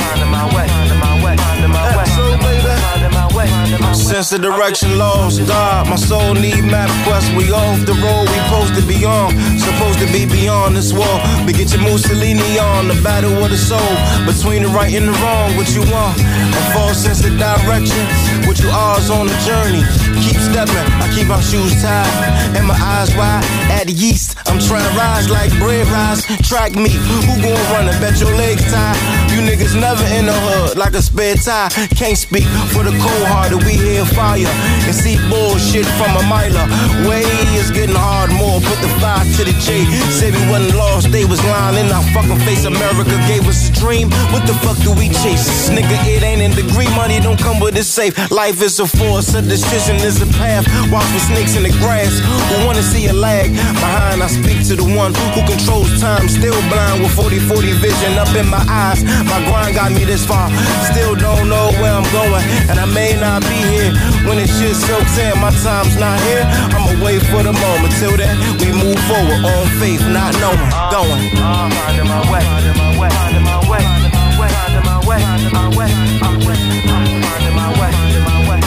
finding 0.00 0.30
my 0.30 0.44
way, 0.54 0.66
finding 0.68 1.00
my 1.00 1.14
way, 1.24 1.36
finding 1.36 1.72
my 1.72 1.96
way, 1.96 2.06
finding 2.16 2.40
my 2.42 2.54
way, 2.64 2.76
finding 2.82 3.14
my 3.14 3.26
way. 3.36 3.65
Sense 4.06 4.30
of 4.32 4.40
direction 4.40 4.98
lost, 4.98 5.44
God. 5.48 5.88
My 5.88 5.96
soul 5.96 6.34
need 6.34 6.62
map 6.62 6.86
quest. 7.02 7.34
We 7.34 7.50
off 7.50 7.82
the 7.82 7.98
road 7.98 8.30
we 8.30 8.38
supposed 8.46 8.74
to 8.78 8.84
be 8.86 9.04
on. 9.04 9.34
Supposed 9.58 9.98
to 9.98 10.06
be 10.14 10.26
beyond 10.26 10.76
this 10.76 10.92
wall. 10.92 11.18
But 11.42 11.58
get 11.58 11.74
your 11.74 11.82
Mussolini 11.82 12.58
on. 12.58 12.86
The 12.86 12.94
battle 13.02 13.34
of 13.42 13.50
the 13.50 13.58
soul. 13.58 13.92
Between 14.22 14.62
the 14.62 14.70
right 14.70 14.94
and 14.94 15.08
the 15.08 15.16
wrong. 15.18 15.56
What 15.58 15.74
you 15.74 15.82
want? 15.90 16.14
A 16.22 16.62
false 16.70 17.02
sense 17.02 17.26
of 17.26 17.34
direction. 17.34 18.06
What 18.46 18.62
you 18.62 18.70
is 18.70 19.10
on 19.10 19.26
the 19.26 19.38
journey. 19.42 19.82
Keep 20.22 20.38
stepping. 20.38 20.86
I 21.02 21.10
keep 21.10 21.26
my 21.26 21.40
shoes 21.42 21.74
tied. 21.82 22.06
And 22.54 22.66
my 22.66 22.78
eyes 22.78 23.10
wide. 23.18 23.42
At 23.74 23.90
the 23.90 23.92
yeast. 23.92 24.38
I'm 24.46 24.62
trying 24.62 24.86
to 24.86 24.94
rise 24.94 25.28
like 25.28 25.50
bread 25.58 25.86
rise. 25.88 26.22
Track 26.46 26.78
me. 26.78 26.94
Who 27.26 27.42
gon' 27.42 27.58
run 27.74 27.90
and 27.90 27.98
bet 27.98 28.20
your 28.22 28.30
legs 28.38 28.62
tied? 28.70 28.94
You 29.34 29.42
niggas 29.42 29.74
never 29.74 30.06
in 30.14 30.26
the 30.30 30.36
hood. 30.46 30.78
Like 30.78 30.94
a 30.94 31.02
spare 31.02 31.34
tie. 31.34 31.68
Can't 31.98 32.16
speak 32.16 32.46
for 32.70 32.86
the 32.86 32.94
cold 33.02 33.26
hearted. 33.26 33.55
We 33.64 33.78
hear 33.78 34.04
fire. 34.04 34.50
And 34.84 34.94
see 34.94 35.16
bullshit 35.28 35.86
from 35.96 36.12
a 36.16 36.24
miler. 36.28 36.66
Way 37.08 37.24
is 37.56 37.70
getting 37.70 37.96
hard 37.96 38.30
more. 38.32 38.60
Put 38.60 38.78
the 38.82 38.90
five 39.00 39.24
to 39.36 39.44
the 39.44 39.54
J. 39.62 39.84
Said 40.10 40.34
we 40.34 40.44
wasn't 40.50 40.76
lost, 40.76 41.12
they 41.12 41.24
was 41.24 41.42
lying 41.44 41.78
in 41.78 41.92
our 41.92 42.04
fucking 42.12 42.40
face. 42.44 42.64
America 42.64 43.16
gave 43.26 43.46
us 43.48 43.68
a 43.68 43.72
dream. 43.72 44.10
What 44.32 44.46
the 44.46 44.54
fuck 44.64 44.76
do 44.82 44.92
we 44.92 45.08
chase? 45.08 45.68
Nigga, 45.70 45.96
it 46.06 46.22
ain't 46.22 46.42
in 46.42 46.52
degree. 46.52 46.88
Money 46.96 47.20
don't 47.20 47.38
come 47.38 47.60
with 47.60 47.76
it 47.76 47.84
safe. 47.84 48.14
Life 48.30 48.62
is 48.62 48.80
a 48.80 48.86
force, 48.86 49.34
a 49.34 49.42
decision 49.42 49.96
is 49.96 50.20
a 50.22 50.28
path. 50.38 50.66
Watch 50.90 51.06
for 51.12 51.20
snakes 51.20 51.56
in 51.56 51.62
the 51.62 51.74
grass. 51.80 52.20
Who 52.50 52.66
wanna 52.66 52.82
see 52.82 53.06
a 53.06 53.12
lag? 53.12 53.52
Behind, 53.52 54.22
I 54.22 54.28
speak 54.28 54.66
to 54.68 54.76
the 54.76 54.88
one 54.96 55.14
who 55.14 55.40
controls 55.46 56.00
time. 56.00 56.28
Still 56.28 56.56
blind 56.68 57.02
with 57.02 57.12
40-40 57.12 57.72
vision 57.80 58.18
up 58.18 58.32
in 58.34 58.48
my 58.48 58.62
eyes. 58.68 59.04
My 59.30 59.40
grind 59.48 59.74
got 59.74 59.92
me 59.92 60.04
this 60.04 60.24
far. 60.24 60.50
Still 60.90 61.14
don't 61.14 61.48
know 61.48 61.70
where 61.80 61.92
I'm 61.92 62.08
going, 62.12 62.44
and 62.68 62.78
I 62.78 62.86
may 62.86 63.14
not 63.18 63.45
be 63.48 63.58
here. 63.74 63.92
When 64.26 64.38
it 64.38 64.48
shit 64.48 64.76
soaks 64.76 65.18
in, 65.18 65.38
my 65.40 65.50
time's 65.62 65.96
not 65.96 66.18
here. 66.26 66.44
I'ma 66.74 66.92
wait 67.04 67.22
for 67.30 67.42
the 67.42 67.52
moment. 67.52 67.92
Till 67.98 68.16
then, 68.16 68.36
we 68.60 68.72
move 68.72 68.98
forward 69.06 69.40
on 69.44 69.66
faith, 69.80 70.02
not 70.10 70.34
knowing, 70.42 70.70
going. 70.90 71.20
I'm 71.40 71.70
my 72.06 72.22
way, 72.30 72.44
my 72.76 72.90
way, 73.00 73.10
my 73.42 73.60
way, 73.70 73.84
my 74.14 74.30
way, 74.38 74.52
my 74.82 74.98
way, 75.06 75.20
I'm 75.22 76.38
way, 76.46 76.58
way, 76.58 77.06
way, 77.36 77.92
way, 78.36 78.60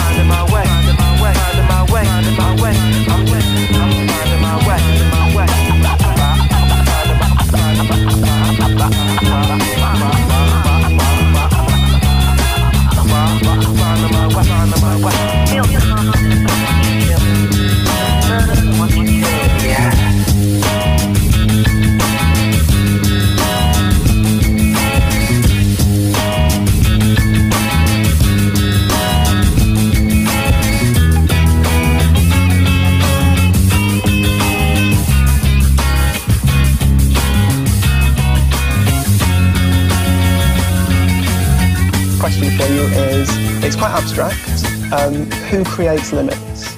way, 1.80 2.00
way, 2.62 2.74
I'm 3.08 3.24
way, 3.30 3.42
finding 4.10 4.40
my 4.40 4.56
way. 4.66 4.80
Question 42.20 42.50
for 42.58 42.66
you 42.66 42.82
is 42.82 43.49
it's 43.62 43.76
quite 43.76 43.92
abstract. 43.92 44.64
Um, 44.92 45.30
who 45.50 45.64
creates 45.64 46.12
limits? 46.12 46.76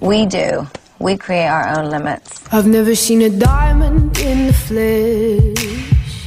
We 0.00 0.26
do. 0.26 0.66
We 0.98 1.16
create 1.16 1.46
our 1.46 1.78
own 1.78 1.90
limits. 1.90 2.42
I've 2.52 2.66
never 2.66 2.94
seen 2.94 3.22
a 3.22 3.30
diamond 3.30 4.18
in 4.18 4.46
the 4.46 4.52
flesh. 4.52 6.24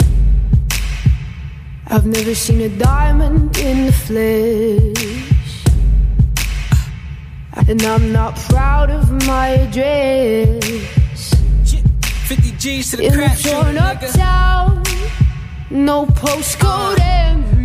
I've 1.87 2.05
never 2.05 2.35
seen 2.35 2.61
a 2.61 2.69
diamond 2.69 3.57
in 3.57 3.87
the 3.87 3.91
flesh. 3.91 5.21
And 7.67 7.81
I'm 7.83 8.11
not 8.11 8.35
proud 8.35 8.89
of 8.89 9.11
my 9.27 9.49
address. 9.49 11.33
50 12.27 12.51
G's 12.57 12.91
to 12.91 12.97
the 12.97 13.05
In 13.05 13.13
crap 13.13 13.37
the 13.37 13.49
torn 13.49 13.77
up 13.77 13.99
town, 14.13 14.83
no 15.69 16.05
postcode 16.05 16.99
envy. 17.01 17.60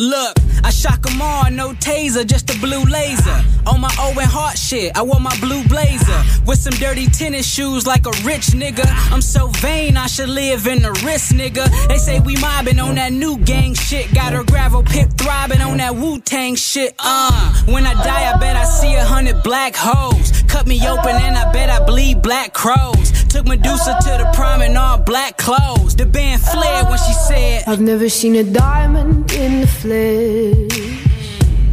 Look, 0.00 0.38
I 0.62 0.70
shock 0.70 0.98
shock 0.98 1.10
'em 1.10 1.20
all, 1.20 1.50
no 1.50 1.72
taser, 1.72 2.24
just 2.24 2.48
a 2.50 2.58
blue 2.60 2.84
laser. 2.84 3.44
On 3.66 3.80
my 3.80 3.92
Owen 3.98 4.28
Hart 4.28 4.56
shit, 4.56 4.96
I 4.96 5.02
wore 5.02 5.18
my 5.18 5.36
blue 5.40 5.64
blazer. 5.64 6.22
With 6.46 6.60
some 6.60 6.74
dirty 6.74 7.08
tennis 7.08 7.46
shoes 7.46 7.84
like 7.84 8.06
a 8.06 8.12
rich 8.22 8.46
nigga. 8.54 8.86
I'm 9.12 9.20
so 9.20 9.48
vain, 9.58 9.96
I 9.96 10.06
should 10.06 10.28
live 10.28 10.68
in 10.68 10.82
the 10.82 10.92
wrist, 11.04 11.32
nigga. 11.32 11.66
They 11.88 11.98
say 11.98 12.20
we 12.20 12.36
mobbing 12.36 12.78
on 12.78 12.94
that 12.94 13.12
new 13.12 13.38
gang 13.38 13.74
shit. 13.74 14.14
Got 14.14 14.34
a 14.34 14.44
gravel 14.44 14.84
pit 14.84 15.08
throbbing 15.18 15.60
on 15.60 15.78
that 15.78 15.96
Wu 15.96 16.20
Tang 16.20 16.54
shit. 16.54 16.94
Uh, 17.00 17.52
when 17.66 17.84
I 17.84 17.94
die, 17.94 18.32
I 18.32 18.38
bet 18.38 18.54
I 18.54 18.64
see 18.64 18.94
a 18.94 19.04
hundred 19.04 19.42
black 19.42 19.74
hoes. 19.76 20.44
Cut 20.46 20.68
me 20.68 20.78
open 20.88 21.16
and 21.16 21.36
I 21.36 21.52
bet 21.52 21.70
I 21.70 21.84
bleed 21.84 22.22
black 22.22 22.52
crows. 22.52 23.17
Took 23.38 23.46
Medusa 23.46 23.96
to 24.02 24.18
the 24.18 24.28
prom 24.34 24.62
in 24.62 24.76
all 24.76 24.98
black 24.98 25.36
clothes. 25.36 25.94
The 25.94 26.06
band 26.06 26.42
flared 26.42 26.88
when 26.88 26.98
she 26.98 27.12
said, 27.12 27.62
I've 27.68 27.80
never 27.80 28.08
seen 28.08 28.34
a 28.34 28.42
diamond 28.42 29.30
in 29.30 29.60
the 29.60 29.66
flesh. 29.68 31.06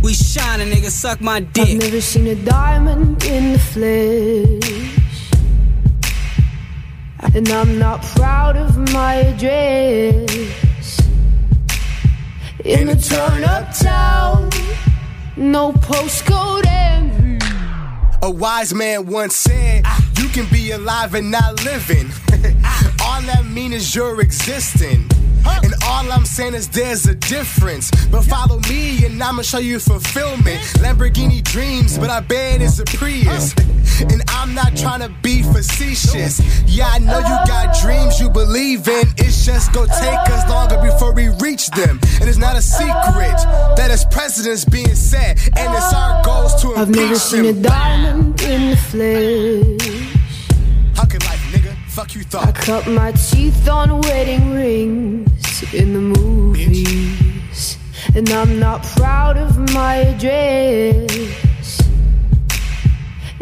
We 0.04 0.14
shine 0.14 0.62
a 0.62 0.66
nigga, 0.66 0.92
suck 0.92 1.22
my 1.22 1.40
dick. 1.40 1.68
I've 1.68 1.80
never 1.80 2.02
seen 2.02 2.28
a 2.28 2.36
diamond 2.36 3.24
in 3.24 3.54
the 3.54 3.58
flesh. 3.58 5.32
And 7.34 7.50
I'm 7.50 7.80
not 7.80 8.04
proud 8.04 8.58
of 8.58 8.78
my 8.94 9.16
address. 9.16 11.02
In 12.64 12.86
the 12.86 12.96
turn 12.96 13.44
up 13.44 13.74
town, 13.76 14.52
no 15.36 15.72
postcode 15.72 16.68
envy. 16.68 17.40
A 18.22 18.30
wise 18.30 18.72
man 18.72 19.08
once 19.08 19.36
said, 19.36 19.84
You 20.18 20.30
can 20.30 20.46
be 20.52 20.72
alive 20.72 21.14
and 21.16 21.32
not 21.32 21.64
living. 21.64 22.12
all 23.04 23.22
that 23.22 23.46
mean 23.50 23.74
is 23.74 23.94
you're 23.96 24.22
existing. 24.22 25.10
And 25.64 25.74
all 25.84 26.12
I'm 26.12 26.26
saying 26.26 26.54
is 26.54 26.68
there's 26.70 27.06
a 27.06 27.16
difference. 27.16 27.92
But 28.08 28.24
follow 28.24 28.60
me 28.70 29.06
and 29.06 29.22
I'ma 29.22 29.44
show 29.44 29.60
you 29.60 29.80
fulfillment. 29.80 30.60
Lamborghini 30.82 31.44
dreams, 31.44 31.98
but 31.98 32.10
I 32.10 32.20
bet 32.20 32.62
it's 32.62 32.80
a 32.80 32.86
Prius. 32.86 33.54
And 34.02 34.22
I'm 34.30 34.54
not 34.54 34.76
trying 34.76 35.02
to 35.02 35.10
be 35.22 35.44
facetious. 35.44 36.42
Yeah, 36.66 36.88
I 36.88 37.00
know 37.00 37.20
you 37.20 37.38
got 37.48 37.78
dreams 37.82 38.20
you 38.20 38.30
believe 38.30 38.88
in. 38.88 39.08
It's 39.18 39.46
just 39.46 39.74
gonna 39.74 39.88
take 39.88 40.34
us 40.34 40.50
longer 40.50 40.78
before 40.82 41.14
we 41.14 41.30
reach 41.40 41.70
them. 41.72 42.00
And 42.20 42.28
it's 42.30 42.38
not 42.38 42.56
a 42.56 42.62
secret 42.62 43.38
that 43.78 43.90
as 43.92 44.06
presidents 44.06 44.66
being 44.66 44.96
set, 44.96 45.38
and 45.58 45.74
it's 45.74 45.94
our 45.94 46.24
goals 46.24 46.62
to 46.62 46.76
I've 46.76 46.90
never 46.90 47.16
seen 47.16 47.46
a 47.46 47.54
diamond 47.54 48.42
in 48.42 48.72
the 48.72 48.78
flesh. 48.78 49.95
Fuck 51.96 52.14
you 52.14 52.26
I 52.34 52.52
cut 52.52 52.88
my 52.88 53.14
teeth 53.14 53.70
on 53.70 54.02
wedding 54.02 54.52
rings 54.52 55.74
in 55.74 55.94
the 55.94 56.02
movies. 56.02 57.78
And 58.14 58.30
I'm 58.32 58.60
not 58.60 58.84
proud 58.84 59.38
of 59.38 59.58
my 59.74 59.96
address. 60.12 61.82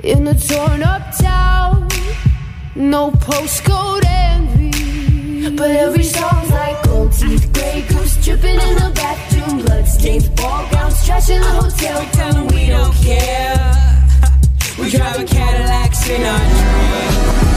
In 0.03 0.27
a 0.27 0.35
torn 0.35 0.83
up 0.83 1.17
town, 1.17 1.87
no 2.75 3.09
postcode 3.13 4.05
envy. 4.05 5.49
But 5.55 5.71
every 5.71 6.03
song's 6.03 6.51
like 6.51 6.83
gold 6.83 7.11
teeth, 7.11 7.51
gray 7.53 7.83
goose 7.89 8.23
dripping 8.23 8.59
in 8.59 8.75
the 8.75 8.91
bathroom, 8.93 9.65
bloodstained 9.65 10.29
ball 10.35 10.69
gowns, 10.69 11.03
trash 11.03 11.27
in 11.31 11.41
the 11.41 11.47
hotel. 11.47 12.05
'em 12.21 12.47
we 12.49 12.67
don't 12.67 12.93
care. 12.93 14.03
We 14.77 14.91
driving 14.91 15.25
Cadillacs 15.25 16.07
in 16.07 16.21
our 16.23 16.37
dreams. 16.37 17.52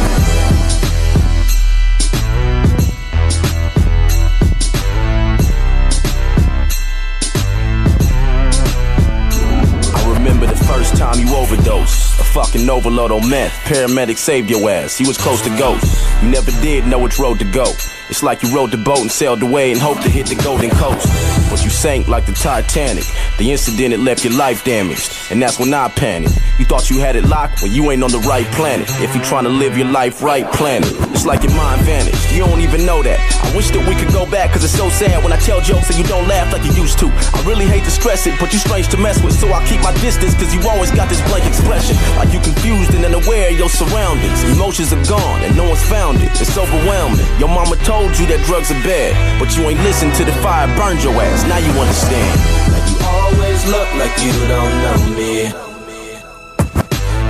Fucking 12.37 12.69
overload 12.69 13.11
on 13.11 13.27
meth. 13.31 13.51
Paramedic 13.65 14.19
saved 14.19 14.51
your 14.51 14.69
ass. 14.69 15.01
You 15.01 15.09
was 15.09 15.17
close 15.17 15.41
to 15.41 15.49
ghost. 15.57 16.07
You 16.23 16.29
never 16.29 16.51
did 16.61 16.87
know 16.87 16.99
which 16.99 17.19
road 17.19 17.39
to 17.39 17.47
go. 17.47 17.65
It's 18.11 18.23
like 18.23 18.43
you 18.43 18.55
rode 18.55 18.71
the 18.71 18.77
boat 18.77 19.01
and 19.01 19.11
sailed 19.11 19.43
away 19.43 19.73
and 19.73 19.81
hoped 19.81 20.03
to 20.03 20.11
hit 20.11 20.27
the 20.27 20.35
golden 20.35 20.69
coast. 20.69 21.09
But 21.49 21.65
sank 21.77 22.09
like 22.09 22.25
the 22.25 22.33
Titanic. 22.33 23.05
The 23.39 23.53
incident 23.53 23.93
it 23.93 24.01
left 24.01 24.25
your 24.25 24.33
life 24.33 24.65
damaged. 24.65 25.13
And 25.31 25.41
that's 25.41 25.59
when 25.59 25.73
I 25.75 25.89
panicked. 25.89 26.35
You 26.59 26.65
thought 26.65 26.89
you 26.89 26.99
had 27.01 27.17
it 27.17 27.29
locked 27.29 27.63
when 27.63 27.73
you 27.73 27.91
ain't 27.91 28.03
on 28.03 28.11
the 28.11 28.25
right 28.25 28.47
planet. 28.57 28.89
If 29.05 29.15
you 29.15 29.21
trying 29.23 29.45
to 29.45 29.53
live 29.53 29.77
your 29.77 29.89
life 29.89 30.23
right, 30.23 30.51
plan 30.53 30.83
it. 30.83 30.93
It's 31.13 31.27
like 31.27 31.43
your 31.45 31.53
mind 31.53 31.83
vanished. 31.83 32.33
You 32.33 32.47
don't 32.47 32.61
even 32.61 32.87
know 32.87 33.03
that. 33.03 33.21
I 33.45 33.55
wish 33.55 33.69
that 33.77 33.85
we 33.85 33.95
could 33.95 34.09
go 34.13 34.25
back, 34.25 34.53
cause 34.53 34.65
it's 34.65 34.73
so 34.73 34.89
sad 34.89 35.23
when 35.23 35.33
I 35.33 35.37
tell 35.37 35.61
jokes 35.61 35.93
and 35.93 35.99
you 35.99 36.05
don't 36.09 36.27
laugh 36.27 36.49
like 36.53 36.65
you 36.65 36.73
used 36.73 36.99
to. 37.05 37.13
I 37.13 37.45
really 37.45 37.67
hate 37.67 37.85
to 37.85 37.93
stress 37.93 38.27
it, 38.27 38.41
but 38.41 38.53
you 38.53 38.59
strange 38.59 38.89
to 38.89 38.97
mess 38.97 39.21
with, 39.23 39.37
so 39.37 39.53
I 39.53 39.61
keep 39.69 39.85
my 39.85 39.93
distance, 40.01 40.33
cause 40.33 40.55
you 40.57 40.65
always 40.65 40.91
got 40.91 41.13
this 41.13 41.21
blank 41.29 41.45
expression. 41.45 41.97
Like 42.17 42.33
you 42.33 42.41
confused 42.41 42.97
and 42.97 43.05
unaware 43.05 43.53
of 43.53 43.59
your 43.61 43.69
surroundings. 43.69 44.41
Emotions 44.49 44.93
are 44.97 45.05
gone 45.05 45.45
and 45.45 45.53
no 45.57 45.69
one's 45.69 45.85
found 45.85 46.25
it. 46.25 46.33
It's 46.41 46.57
overwhelming. 46.57 47.21
Your 47.37 47.53
mama 47.53 47.77
told 47.85 48.17
you 48.17 48.25
that 48.33 48.41
drugs 48.49 48.73
are 48.73 48.81
bad, 48.81 49.13
but 49.37 49.53
you 49.57 49.69
ain't 49.69 49.81
listened 49.85 50.15
to 50.17 50.25
the 50.25 50.33
fire 50.41 50.65
burned 50.77 51.05
your 51.05 51.13
ass. 51.21 51.45
Now 51.45 51.59
you 51.61 51.73
understand. 51.81 52.41
You 52.89 52.97
always 53.07 53.61
look 53.67 53.89
like 54.01 54.15
you 54.25 54.33
don't 54.49 54.75
know 54.85 54.99
me. 55.19 55.35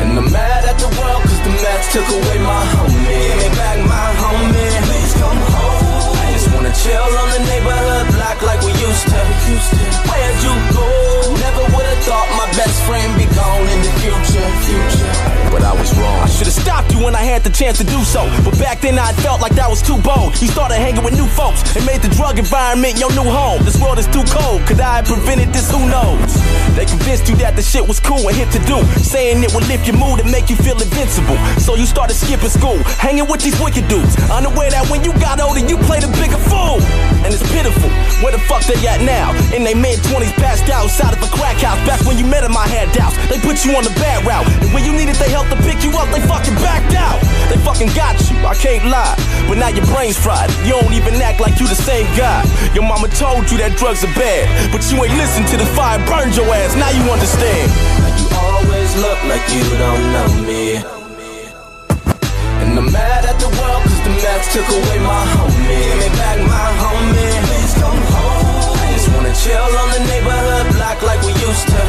And 0.01 0.19
I'm 0.19 0.31
mad 0.33 0.65
at 0.71 0.79
the 0.79 0.89
world 0.99 1.23
cause 1.23 1.41
the 1.47 1.53
max 1.65 1.93
took 1.93 2.09
away 2.09 2.39
my 2.39 2.63
homie. 2.75 3.23
Give 3.27 3.37
me 3.43 3.49
back 3.57 3.79
my 3.87 4.09
homie. 4.23 4.56
Chill 6.83 7.13
on 7.23 7.29
the 7.31 7.43
neighborhood 7.49 8.07
block 8.15 8.43
like 8.43 8.61
we 8.63 8.73
used 8.77 9.07
to. 9.09 9.21
Where'd 10.09 10.39
you 10.45 10.55
go? 10.75 10.87
Never 11.41 11.65
would've 11.75 12.03
thought 12.05 12.29
my 12.37 12.49
best 12.57 12.77
friend 12.85 13.09
be 13.17 13.27
gone 13.35 13.67
in 13.69 13.81
the 13.83 13.93
future. 14.01 14.47
But 15.51 15.63
when 17.07 17.15
I 17.15 17.23
had 17.23 17.47
the 17.47 17.55
chance 17.55 17.79
to 17.79 17.87
do 17.87 18.03
so. 18.03 18.27
But 18.43 18.59
back 18.59 18.83
then 18.83 18.99
I 18.99 19.15
felt 19.23 19.41
like 19.41 19.55
that 19.55 19.71
was 19.71 19.79
too 19.79 19.95
bold. 20.03 20.35
You 20.43 20.51
started 20.51 20.83
hanging 20.83 21.07
with 21.07 21.15
new 21.15 21.31
folks 21.39 21.63
and 21.79 21.87
made 21.87 22.03
the 22.03 22.11
drug 22.19 22.43
environment 22.43 22.99
your 22.99 23.15
new 23.15 23.31
home. 23.31 23.63
This 23.63 23.79
world 23.79 24.03
is 24.03 24.11
too 24.11 24.27
cold. 24.27 24.67
Could 24.67 24.83
I 24.83 24.99
have 24.99 25.07
prevented 25.07 25.55
this? 25.55 25.71
Who 25.71 25.87
knows? 25.87 26.35
They 26.75 26.83
convinced 26.83 27.31
you 27.31 27.39
that 27.47 27.55
the 27.55 27.63
shit 27.63 27.87
was 27.87 28.03
cool 28.03 28.27
and 28.27 28.35
hit 28.35 28.51
to 28.59 28.61
do. 28.67 28.83
Saying 29.07 29.47
it 29.47 29.55
would 29.55 29.71
lift 29.71 29.87
your 29.87 29.95
mood 30.03 30.19
and 30.19 30.27
make 30.35 30.51
you 30.51 30.59
feel 30.59 30.75
invincible. 30.83 31.39
So 31.63 31.79
you 31.79 31.87
started 31.87 32.19
skipping 32.19 32.51
school, 32.51 32.83
hanging 32.99 33.31
with 33.31 33.47
these 33.47 33.55
wicked 33.63 33.87
dudes. 33.87 34.19
Unaware 34.27 34.75
that 34.75 34.91
when 34.91 35.07
you 35.07 35.15
got 35.23 35.39
older, 35.39 35.63
you 35.63 35.79
played 35.87 36.03
a 36.03 36.11
bigger 36.19 36.43
fool. 36.51 36.66
And 37.23 37.31
it's 37.31 37.47
pitiful. 37.55 37.91
Where 38.23 38.33
the 38.33 38.43
fuck 38.51 38.63
they 38.65 38.79
at 38.87 39.03
now? 39.03 39.31
In 39.55 39.63
they 39.63 39.75
mid 39.75 39.99
20s, 40.11 40.35
passed 40.39 40.67
out 40.71 40.87
outside 40.87 41.15
of 41.15 41.23
a 41.23 41.31
crack 41.31 41.59
house. 41.63 41.79
Back 41.87 42.03
when 42.07 42.19
you 42.19 42.27
met 42.27 42.43
them, 42.43 42.57
I 42.57 42.67
had 42.67 42.91
doubts. 42.93 43.17
They 43.31 43.39
put 43.39 43.65
you 43.65 43.75
on 43.77 43.85
the 43.85 43.95
bad 43.99 44.27
route. 44.27 44.47
And 44.63 44.73
when 44.75 44.85
you 44.85 44.93
needed 44.93 45.17
their 45.17 45.31
help 45.31 45.49
to 45.51 45.59
pick 45.67 45.83
you 45.83 45.91
up, 45.99 46.09
they 46.15 46.21
fucking 46.23 46.55
backed 46.63 46.95
out. 46.95 47.19
They 47.51 47.59
fucking 47.63 47.91
got 47.95 48.19
you, 48.31 48.37
I 48.47 48.55
can't 48.55 48.87
lie. 48.87 49.17
But 49.49 49.59
now 49.59 49.69
your 49.69 49.87
brain's 49.87 50.19
fried. 50.19 50.51
You 50.67 50.79
don't 50.79 50.93
even 50.93 51.15
act 51.23 51.41
like 51.41 51.59
you 51.59 51.67
the 51.67 51.79
same 51.79 52.07
guy. 52.17 52.43
Your 52.75 52.85
mama 52.85 53.09
told 53.09 53.51
you 53.51 53.59
that 53.59 53.79
drugs 53.79 54.05
are 54.05 54.15
bad. 54.15 54.47
But 54.71 54.83
you 54.91 55.03
ain't 55.03 55.17
listen 55.17 55.45
to 55.51 55.57
the 55.57 55.67
fire 55.75 55.99
burned 56.07 56.37
your 56.37 56.47
ass. 56.51 56.75
Now 56.77 56.91
you 56.91 57.03
understand. 57.11 57.71
You 58.21 58.27
always 58.37 58.91
look 58.97 59.19
like 59.27 59.45
you 59.55 59.65
don't 59.79 60.03
know 60.13 60.29
me. 60.47 61.06
And 62.77 62.85
I'm 62.85 62.93
mad 62.93 63.25
at 63.25 63.41
the 63.41 63.49
world 63.49 63.83
cause 63.89 64.03
the 64.05 64.13
max 64.21 64.53
took 64.53 64.69
away 64.69 64.99
my 65.01 65.25
homie. 65.33 65.81
Give 65.81 65.97
me 65.97 66.09
back 66.13 66.37
my 66.45 66.69
homie. 66.77 67.33
Please 67.49 67.73
come 67.81 68.03
home. 68.13 68.77
I 68.77 68.93
just 68.93 69.09
wanna 69.17 69.33
chill 69.33 69.73
on 69.81 69.89
the 69.97 70.03
neighborhood 70.05 70.67
block 70.77 71.01
like 71.01 71.23
we 71.25 71.33
used 71.41 71.67
to. 71.73 71.81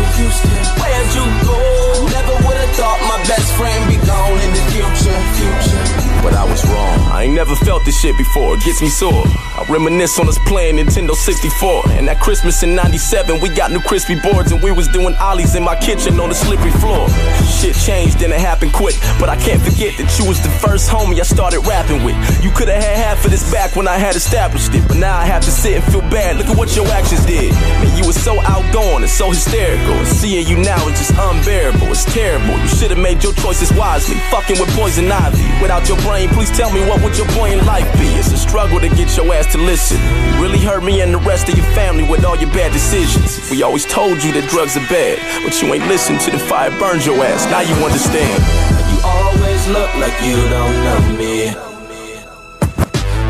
Where'd 0.79 1.11
you 1.11 1.27
go? 1.43 1.59
Never 2.07 2.35
would've 2.39 2.71
thought 2.79 3.01
my 3.03 3.19
best 3.27 3.51
friend 3.59 3.81
be 3.91 3.97
gone 3.99 4.39
in 4.39 4.51
the 4.55 4.63
future. 4.71 5.19
Future. 5.35 6.06
But 6.23 6.33
I 6.33 6.43
was 6.43 6.63
wrong. 6.65 6.99
I 7.11 7.23
ain't 7.23 7.33
never 7.33 7.55
felt 7.55 7.85
this 7.85 7.99
shit 7.99 8.17
before. 8.17 8.55
It 8.55 8.63
gets 8.63 8.81
me 8.81 8.89
sore. 8.89 9.23
I 9.57 9.65
reminisce 9.69 10.19
on 10.19 10.27
us 10.27 10.37
playing 10.45 10.77
Nintendo 10.77 11.13
64. 11.13 11.89
And 11.91 12.07
that 12.07 12.19
Christmas 12.19 12.63
in 12.63 12.75
97, 12.75 13.39
we 13.41 13.49
got 13.49 13.71
new 13.71 13.79
crispy 13.79 14.19
boards 14.19 14.51
and 14.51 14.61
we 14.61 14.71
was 14.71 14.87
doing 14.89 15.15
ollies 15.15 15.55
in 15.55 15.63
my 15.63 15.75
kitchen 15.75 16.19
on 16.19 16.29
the 16.29 16.35
slippery 16.35 16.71
floor. 16.71 17.07
Shit 17.47 17.75
changed 17.75 18.21
and 18.21 18.33
it 18.33 18.39
happened 18.39 18.73
quick. 18.73 18.95
But 19.19 19.29
I 19.29 19.37
can't 19.37 19.61
forget 19.61 19.97
that 19.97 20.09
you 20.19 20.25
was 20.27 20.41
the 20.41 20.49
first 20.49 20.89
homie 20.89 21.19
I 21.19 21.23
started 21.23 21.61
rapping 21.61 22.03
with. 22.03 22.17
You 22.43 22.51
could've 22.51 22.75
had 22.75 22.97
half 22.97 23.23
of 23.23 23.31
this 23.31 23.49
back 23.51 23.75
when 23.75 23.87
I 23.87 23.97
had 23.97 24.15
established 24.15 24.73
it. 24.73 24.83
But 24.87 24.97
now 24.97 25.15
I 25.17 25.25
have 25.25 25.43
to 25.43 25.51
sit 25.51 25.75
and 25.75 25.83
feel 25.91 26.01
bad. 26.09 26.37
Look 26.37 26.47
at 26.47 26.57
what 26.57 26.75
your 26.75 26.87
actions 26.87 27.25
did. 27.25 27.53
Man, 27.53 27.97
you 27.97 28.05
was 28.05 28.19
so 28.21 28.41
outgoing 28.41 29.03
and 29.03 29.09
so 29.09 29.29
hysterical. 29.29 29.93
And 29.93 30.07
seeing 30.07 30.47
you 30.47 30.57
now 30.57 30.81
is 30.89 30.99
just 30.99 31.13
unbearable. 31.17 31.87
It's 31.87 32.05
terrible. 32.05 32.57
You 32.59 32.67
should've 32.67 32.99
made 32.99 33.23
your 33.23 33.33
choices 33.33 33.71
wisely. 33.73 34.17
Fucking 34.33 34.59
with 34.59 34.69
poison 34.75 35.11
ivy. 35.11 35.45
Without 35.61 35.87
your 35.87 35.97
brain, 36.01 36.16
please 36.25 36.49
tell 36.49 36.73
me 36.73 36.81
what 36.89 37.03
would 37.03 37.15
your 37.15 37.27
point 37.37 37.53
in 37.53 37.65
life 37.65 37.85
be? 37.99 38.07
It's 38.17 38.31
a 38.31 38.37
struggle 38.37 38.79
to 38.79 38.89
get 38.89 39.15
your 39.15 39.31
ass 39.33 39.51
to 39.51 39.59
listen. 39.59 40.01
Really 40.41 40.57
hurt 40.57 40.83
me 40.83 41.01
and 41.01 41.13
the 41.13 41.19
rest 41.19 41.47
of 41.49 41.55
your 41.55 41.67
family 41.77 42.03
with 42.09 42.25
all 42.25 42.35
your 42.35 42.49
bad 42.53 42.73
decisions. 42.73 43.51
We 43.51 43.61
always 43.61 43.85
told 43.85 44.23
you 44.23 44.31
that 44.33 44.49
drugs 44.49 44.75
are 44.75 44.87
bad, 44.89 45.21
but 45.45 45.61
you 45.61 45.71
ain't 45.73 45.85
listened 45.85 46.21
to 46.21 46.31
the 46.31 46.39
fire 46.39 46.71
burns 46.79 47.05
your 47.05 47.21
ass. 47.21 47.45
Now 47.53 47.61
you 47.61 47.75
understand. 47.85 48.41
You 48.89 48.97
always 49.05 49.61
look 49.69 49.93
like 50.01 50.17
you 50.25 50.37
don't 50.49 50.77
know 50.81 51.01
me. 51.13 51.53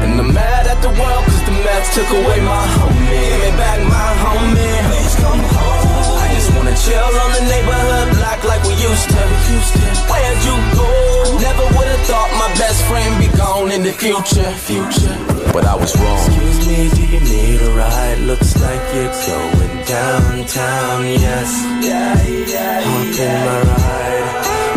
And 0.08 0.22
I'm 0.22 0.34
mad 0.34 0.68
at 0.68 0.80
the 0.80 0.94
world 0.96 1.24
cause 1.28 1.44
the 1.44 1.52
max 1.68 1.94
took 1.94 2.08
away 2.08 2.40
my 2.40 2.64
homie. 2.80 3.12
Give 3.12 3.40
me 3.44 3.52
back 3.60 3.80
my 3.92 4.10
homie. 4.24 4.67
Chill 6.84 7.14
on 7.24 7.32
the 7.38 7.44
neighborhood 7.50 8.08
block 8.18 8.44
like 8.44 8.64
we 8.64 8.76
used 8.78 9.10
to. 9.10 9.22
Where'd 10.10 10.42
you 10.48 10.56
go? 10.76 10.88
Never 11.42 11.66
would've 11.76 12.04
thought 12.10 12.32
my 12.38 12.50
best 12.62 12.84
friend 12.86 13.12
be 13.20 13.30
gone 13.38 13.72
in 13.72 13.84
the 13.84 13.94
future. 13.94 14.50
Future. 14.70 15.16
But 15.54 15.66
I 15.66 15.76
was 15.76 15.96
wrong. 15.98 16.26
Excuse 16.28 16.68
me, 16.68 16.80
do 16.98 17.04
you 17.14 17.20
need 17.22 17.62
a 17.62 17.72
ride? 17.72 18.20
Looks 18.30 18.52
like 18.62 18.84
you're 18.94 19.14
going 19.28 19.76
downtown, 19.86 21.04
yes. 21.06 21.50
Yeah, 21.82 22.16
yeah, 22.54 22.82
Hop 22.82 23.20
in 23.26 23.38
my 23.48 23.60
ride. 23.72 24.28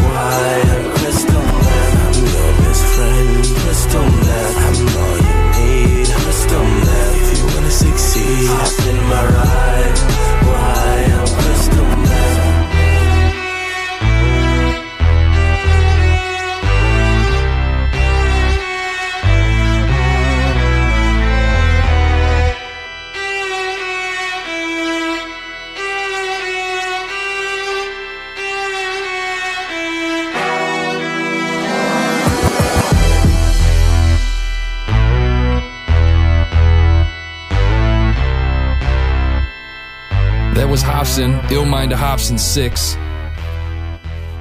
Why? 0.06 0.48
I'm 0.74 0.86
crystal 0.98 1.42
meth. 1.42 1.94
I'm 2.06 2.18
your 2.34 2.50
best 2.62 2.84
friend. 2.94 3.44
Crystal 3.62 4.06
meth. 4.24 4.56
I'm 4.66 4.78
all 5.02 5.18
you 5.28 5.38
need. 5.58 6.06
Crystal 6.22 6.64
meth. 6.86 7.16
If 7.20 7.38
you 7.38 7.44
wanna 7.54 7.70
succeed, 7.70 8.46
hop 8.48 8.86
in 8.88 8.98
my 9.12 9.24
ride. 9.36 10.39
Hopsin, 41.10 41.50
Ill 41.50 41.64
Mind 41.64 41.90
to 41.90 41.96
Hopsin 41.96 42.38
6. 42.38 42.94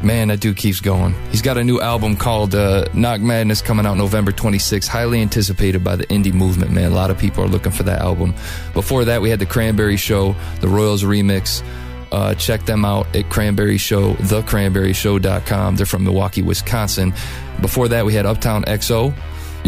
Man, 0.04 0.28
that 0.28 0.40
dude 0.40 0.56
keeps 0.56 0.80
going. 0.80 1.16
He's 1.32 1.42
got 1.42 1.58
a 1.58 1.64
new 1.64 1.82
album 1.82 2.16
called 2.16 2.54
uh, 2.54 2.86
Knock 2.94 3.22
Madness 3.22 3.60
coming 3.64 3.88
out 3.88 3.98
November 3.98 4.32
26th. 4.32 4.88
Highly 4.88 5.20
anticipated 5.20 5.84
by 5.84 5.96
the 5.96 6.06
indie 6.06 6.32
movement, 6.32 6.70
man. 6.70 6.92
A 6.92 6.96
lot 6.96 7.10
of 7.10 7.18
people 7.18 7.44
are 7.44 7.48
looking 7.48 7.72
for 7.72 7.82
that 7.84 8.02
album. 8.02 8.36
Before 8.76 9.04
that, 9.06 9.20
we 9.20 9.32
had 9.32 9.40
The 9.40 9.48
Cranberry 9.48 9.98
Show, 9.98 10.36
the 10.62 10.68
Royals 10.68 11.04
remix. 11.04 11.64
Uh, 12.12 12.36
check 12.36 12.64
them 12.68 12.86
out 12.86 13.16
at 13.16 13.32
Cranberry 13.32 13.80
Show, 13.80 14.14
thecranberryshow.com. 14.14 15.76
They're 15.76 15.86
from 15.88 16.04
Milwaukee, 16.04 16.44
Wisconsin. 16.44 17.16
Before 17.62 17.88
that, 17.88 18.06
we 18.06 18.14
had 18.14 18.28
Uptown 18.28 18.64
XO. 18.66 19.12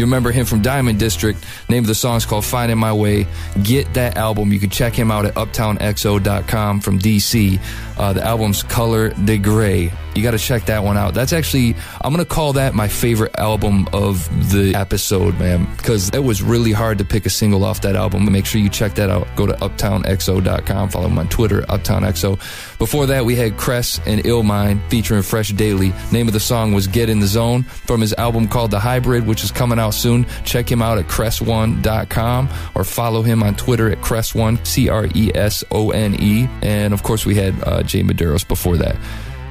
You 0.02 0.08
remember 0.08 0.32
him 0.32 0.48
from 0.48 0.64
Diamond 0.64 0.98
District. 0.98 1.38
Name 1.70 1.84
of 1.84 1.88
the 1.88 1.94
song 1.94 2.18
is 2.18 2.26
called 2.26 2.44
Finding 2.44 2.80
My 2.80 2.92
Way. 2.92 3.28
Get 3.62 3.94
that 3.94 4.18
album. 4.18 4.52
You 4.52 4.60
can 4.60 4.72
check 4.72 4.96
him 4.96 5.12
out 5.12 5.26
at 5.26 5.36
uptownxo.com 5.36 6.80
from 6.80 6.98
DC. 6.98 7.60
Uh, 8.02 8.14
the 8.14 8.24
album's 8.24 8.64
Color 8.64 9.10
de 9.12 9.38
Gray. 9.38 9.94
You 10.16 10.24
got 10.24 10.32
to 10.32 10.40
check 10.40 10.66
that 10.66 10.84
one 10.84 10.98
out. 10.98 11.14
That's 11.14 11.34
actually, 11.34 11.76
I'm 12.02 12.12
going 12.12 12.26
to 12.26 12.30
call 12.30 12.54
that 12.54 12.74
my 12.74 12.88
favorite 12.88 13.38
album 13.38 13.88
of 13.94 14.28
the 14.52 14.74
episode, 14.76 15.38
man, 15.40 15.68
because 15.78 16.10
it 16.10 16.24
was 16.24 16.42
really 16.42 16.72
hard 16.72 16.98
to 16.98 17.06
pick 17.06 17.28
a 17.28 17.30
single 17.30 17.64
off 17.64 17.82
that 17.82 17.96
album. 17.96 18.30
Make 18.30 18.48
sure 18.48 18.60
you 18.60 18.70
check 18.70 18.96
that 18.96 19.12
out. 19.12 19.28
Go 19.36 19.46
to 19.46 19.54
uptownxo.com. 19.54 20.90
Follow 20.90 21.08
him 21.08 21.20
on 21.20 21.30
Twitter, 21.30 21.62
uptownxo. 21.62 22.40
Before 22.80 23.06
that, 23.06 23.24
we 23.24 23.36
had 23.36 23.56
Cres 23.58 24.02
and 24.08 24.22
Illmind 24.24 24.90
featuring 24.90 25.22
Fresh 25.22 25.50
Daily. 25.50 25.94
Name 26.12 26.28
of 26.28 26.34
the 26.34 26.40
song 26.40 26.74
was 26.74 26.88
Get 26.88 27.08
in 27.08 27.20
the 27.20 27.28
Zone 27.28 27.64
from 27.64 28.02
his 28.02 28.14
album 28.14 28.48
called 28.48 28.72
The 28.72 28.80
Hybrid, 28.80 29.28
which 29.28 29.44
is 29.44 29.52
coming 29.52 29.78
out 29.78 29.94
soon. 29.94 30.26
Check 30.44 30.70
him 30.70 30.82
out 30.82 30.98
at 30.98 31.06
cres1.com 31.06 32.50
or 32.74 32.84
follow 32.84 33.22
him 33.22 33.44
on 33.44 33.56
Twitter 33.56 33.92
at 33.92 34.00
cress1, 34.00 34.66
C 34.66 34.90
R 34.90 35.08
E 35.14 35.32
S 35.36 35.64
O 35.70 35.92
N 35.92 36.16
E. 36.20 36.50
And 36.64 36.94
of 36.94 37.04
course, 37.04 37.26
we 37.26 37.36
had 37.36 37.54
uh, 37.64 37.84
Jay 37.92 38.04
Medeiros 38.04 38.48
before 38.48 38.78
that. 38.78 38.98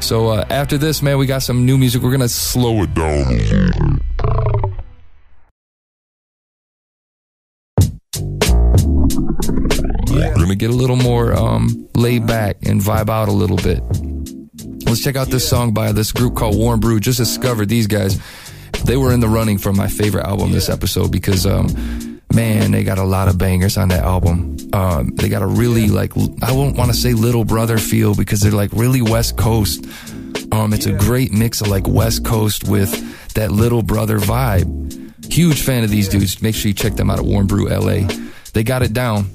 So 0.01 0.29
uh, 0.29 0.47
after 0.49 0.79
this, 0.79 1.03
man, 1.03 1.19
we 1.19 1.27
got 1.27 1.43
some 1.43 1.67
new 1.67 1.77
music. 1.77 2.03
We're 2.03 2.11
going 2.11 2.21
to 2.21 2.29
slow 2.29 2.83
it 2.83 2.95
down. 2.95 3.29
We're 10.09 10.35
to 10.51 10.57
get 10.57 10.71
a 10.71 10.75
little 10.75 10.97
more 10.97 11.33
um, 11.33 11.89
laid 11.95 12.27
back 12.27 12.57
and 12.67 12.81
vibe 12.81 13.09
out 13.09 13.29
a 13.29 13.33
little 13.33 13.57
bit. 13.57 13.81
Let's 14.87 15.03
check 15.03 15.17
out 15.17 15.29
this 15.29 15.49
song 15.49 15.73
by 15.73 15.93
this 15.93 16.13
group 16.13 16.35
called 16.35 16.57
Warm 16.57 16.81
Brew. 16.81 16.99
Just 16.99 17.19
discovered 17.19 17.69
these 17.69 17.87
guys. 17.87 18.21
They 18.85 18.97
were 18.97 19.13
in 19.13 19.21
the 19.21 19.29
running 19.29 19.59
for 19.59 19.73
my 19.73 19.87
favorite 19.87 20.27
album 20.27 20.53
this 20.53 20.69
episode 20.69 21.13
because, 21.13 21.47
um, 21.47 21.69
man, 22.33 22.71
they 22.71 22.85
got 22.85 22.99
a 22.99 23.05
lot 23.05 23.29
of 23.29 23.39
bangers 23.39 23.77
on 23.77 23.89
that 23.89 24.05
album. 24.05 24.57
Um, 24.73 25.09
they 25.17 25.29
got 25.29 25.43
a 25.43 25.47
really 25.47 25.89
like 25.89 26.17
I 26.43 26.53
won't 26.53 26.77
want 26.77 26.91
to 26.91 26.97
say 26.97 27.13
little 27.13 27.45
brother 27.45 27.79
feel 27.79 28.15
because 28.15 28.41
they're 28.41 28.53
like 28.53 28.71
really 28.73 29.03
West 29.03 29.37
Coast. 29.37 29.85
Um, 30.53 30.73
it's 30.73 30.87
a 30.87 30.93
great 30.93 31.33
mix 31.33 31.61
of 31.61 31.69
like 31.69 31.87
West 31.87 32.25
Coast 32.25 32.65
with 32.65 32.91
that 33.35 33.53
little 33.53 33.83
brother 33.83 34.19
vibe. 34.19 35.33
Huge 35.33 35.63
fan 35.63 35.85
of 35.85 35.91
these 35.91 36.09
dudes. 36.09 36.43
Make 36.43 36.55
sure 36.55 36.69
you 36.69 36.75
check 36.75 36.95
them 36.95 37.11
out 37.11 37.19
at 37.19 37.25
Warm 37.25 37.47
Brew 37.47 37.69
LA. 37.69 38.09
They 38.53 38.65
got 38.65 38.83
it 38.83 38.93
down. 38.93 39.31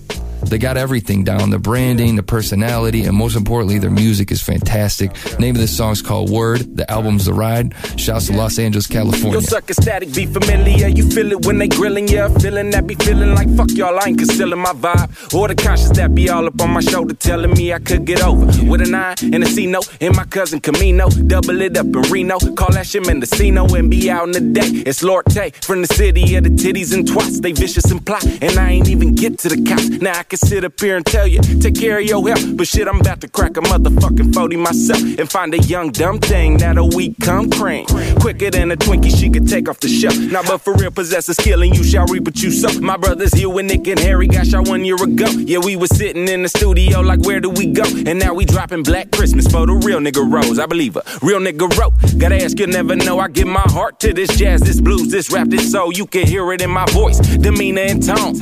They 0.49 0.58
got 0.58 0.77
everything 0.77 1.23
down 1.23 1.49
the 1.49 1.60
branding, 1.60 2.15
the 2.15 2.23
personality, 2.23 3.03
and 3.03 3.15
most 3.15 3.36
importantly, 3.36 3.79
their 3.79 3.91
music 3.91 4.31
is 4.31 4.41
fantastic. 4.41 5.12
Name 5.39 5.55
of 5.55 5.62
this 5.62 5.75
song 5.75 5.91
is 5.91 6.01
called 6.01 6.29
Word. 6.29 6.77
The 6.77 6.89
album's 6.89 7.25
The 7.25 7.34
Ride. 7.34 7.73
Shouts 7.97 8.27
to 8.27 8.34
Los 8.34 8.60
Angeles, 8.60 8.88
California. 8.88 9.34
Yo, 9.34 9.39
sucker 9.41 9.73
static, 9.73 10.13
be 10.13 10.25
familiar. 10.25 10.88
You 10.88 11.10
feel 11.10 11.31
it 11.31 11.45
when 11.45 11.58
they 11.58 11.67
grilling, 11.67 12.08
yeah. 12.08 12.27
Feeling 12.27 12.69
that 12.71 12.88
be 12.88 12.95
feeling 12.95 13.34
like 13.34 13.49
fuck 13.55 13.71
y'all, 13.71 13.99
I 13.99 14.08
ain't 14.08 14.17
concealing 14.17 14.60
my 14.60 14.73
vibe. 14.73 15.34
Or 15.34 15.47
the 15.47 15.55
conscience 15.55 15.97
that 15.97 16.13
be 16.13 16.29
all 16.29 16.45
up 16.45 16.62
on 16.62 16.71
my 16.71 16.81
shoulder, 16.81 17.13
telling 17.15 17.51
me 17.51 17.73
I 17.73 17.79
could 17.79 18.05
get 18.05 18.21
over. 18.21 18.45
With 18.69 18.81
a 18.81 18.89
nine 18.89 19.15
and 19.34 19.43
a 19.43 19.47
C 19.47 19.65
note, 19.67 19.89
and 20.01 20.15
my 20.15 20.25
cousin 20.25 20.60
Camino. 20.60 21.10
Double 21.10 21.62
it 21.62 21.77
up 21.77 21.86
in 21.86 22.01
Reno. 22.12 22.38
Call 22.39 22.71
that 22.71 22.88
shit 22.88 23.05
Mendocino 23.05 23.65
and 23.75 23.89
be 23.89 24.10
out 24.10 24.25
in 24.25 24.31
the 24.31 24.41
day. 24.41 24.84
It's 24.86 25.03
Lord 25.03 25.25
Tay 25.25 25.51
from 25.51 25.81
the 25.81 25.88
city 25.88 26.36
of 26.36 26.43
the 26.43 26.49
titties 26.49 26.93
and 26.93 27.08
twats. 27.08 27.41
They 27.41 27.51
vicious 27.51 27.91
and 27.91 28.05
plot, 28.05 28.25
and 28.25 28.58
I 28.58 28.71
ain't 28.71 28.89
even 28.89 29.15
get 29.15 29.39
to 29.39 29.49
the 29.49 29.63
cops. 29.63 29.89
Now 30.01 30.19
I 30.19 30.23
can 30.23 30.35
sit 30.38 30.63
up 30.63 30.80
here 30.80 30.98
and 30.98 31.06
tell 31.06 31.28
you, 31.28 31.39
take 31.60 31.76
care 31.76 32.00
of 32.00 32.06
your 32.06 32.28
health. 32.28 32.58
But 32.58 32.67
shit, 32.67 32.88
I'm 32.88 33.00
about 33.00 33.21
to 33.21 33.28
crack 33.28 33.58
a 33.58 33.62
motherfucking 33.62 34.34
40 34.34 34.58
myself 34.58 35.02
and 35.02 35.30
find 35.30 35.54
a 35.54 35.60
young 35.60 35.91
dumb 35.91 36.19
thing 36.19 36.58
that'll 36.58 36.89
weak 36.89 37.15
come 37.21 37.50
cream. 37.50 37.86
Quicker 38.19 38.52
than 38.52 38.71
a 38.71 38.76
Twinkie, 38.76 39.15
she 39.15 39.30
could 39.30 39.48
take 39.48 39.69
off 39.69 39.80
the 39.80 39.88
shelf. 39.88 40.17
Now, 40.17 40.43
but 40.43 40.60
for 40.60 40.74
real, 40.76 40.91
possess 40.91 41.30
a 41.30 41.34
skill 41.34 41.62
and 41.62 41.76
you 41.76 41.84
shall 41.84 42.06
reap 42.08 42.26
what 42.26 42.41
you 42.41 42.52
sow. 42.52 42.80
My 42.80 42.98
brothers, 42.98 43.39
you 43.39 43.56
and 43.58 43.67
Nick 43.67 43.88
and 43.88 44.00
Harry 44.00 44.28
got 44.28 44.48
shot 44.48 44.67
one 44.67 44.86
year 44.86 44.95
ago. 44.95 45.26
Yeah, 45.26 45.60
we 45.60 45.76
was 45.76 45.89
sitting 45.95 46.28
in 46.28 46.43
the 46.43 46.50
studio 46.50 47.02
like, 47.02 47.21
where 47.21 47.39
do 47.39 47.50
we 47.50 47.67
go? 47.67 47.84
And 48.06 48.19
now 48.19 48.34
we 48.34 48.45
dropping 48.45 48.84
Black 48.84 49.12
Christmas 49.12 49.48
for 49.48 49.65
the 49.65 49.74
real 49.74 50.00
nigga 50.00 50.24
Rose. 50.30 50.60
I 50.60 50.65
believe 50.65 50.95
her, 50.95 51.04
real 51.21 51.39
nigga 51.39 51.69
wrote. 51.78 51.93
Gotta 52.17 52.43
ask, 52.43 52.58
you'll 52.60 52.69
never 52.69 52.95
know. 52.95 53.19
I 53.19 53.28
give 53.28 53.48
my 53.48 53.65
heart 53.65 54.00
to 54.02 54.13
this 54.13 54.36
jazz, 54.38 54.62
this 54.62 54.82
blues, 54.82 55.10
this 55.12 55.32
rap, 55.32 55.48
this 55.48 55.71
soul. 55.71 55.93
You 55.93 56.06
can 56.06 56.26
hear 56.28 56.52
it 56.54 56.62
in 56.62 56.71
my 56.71 56.86
voice, 56.91 57.19
demeanor 57.19 57.82
and 57.82 58.06
tone. 58.06 58.36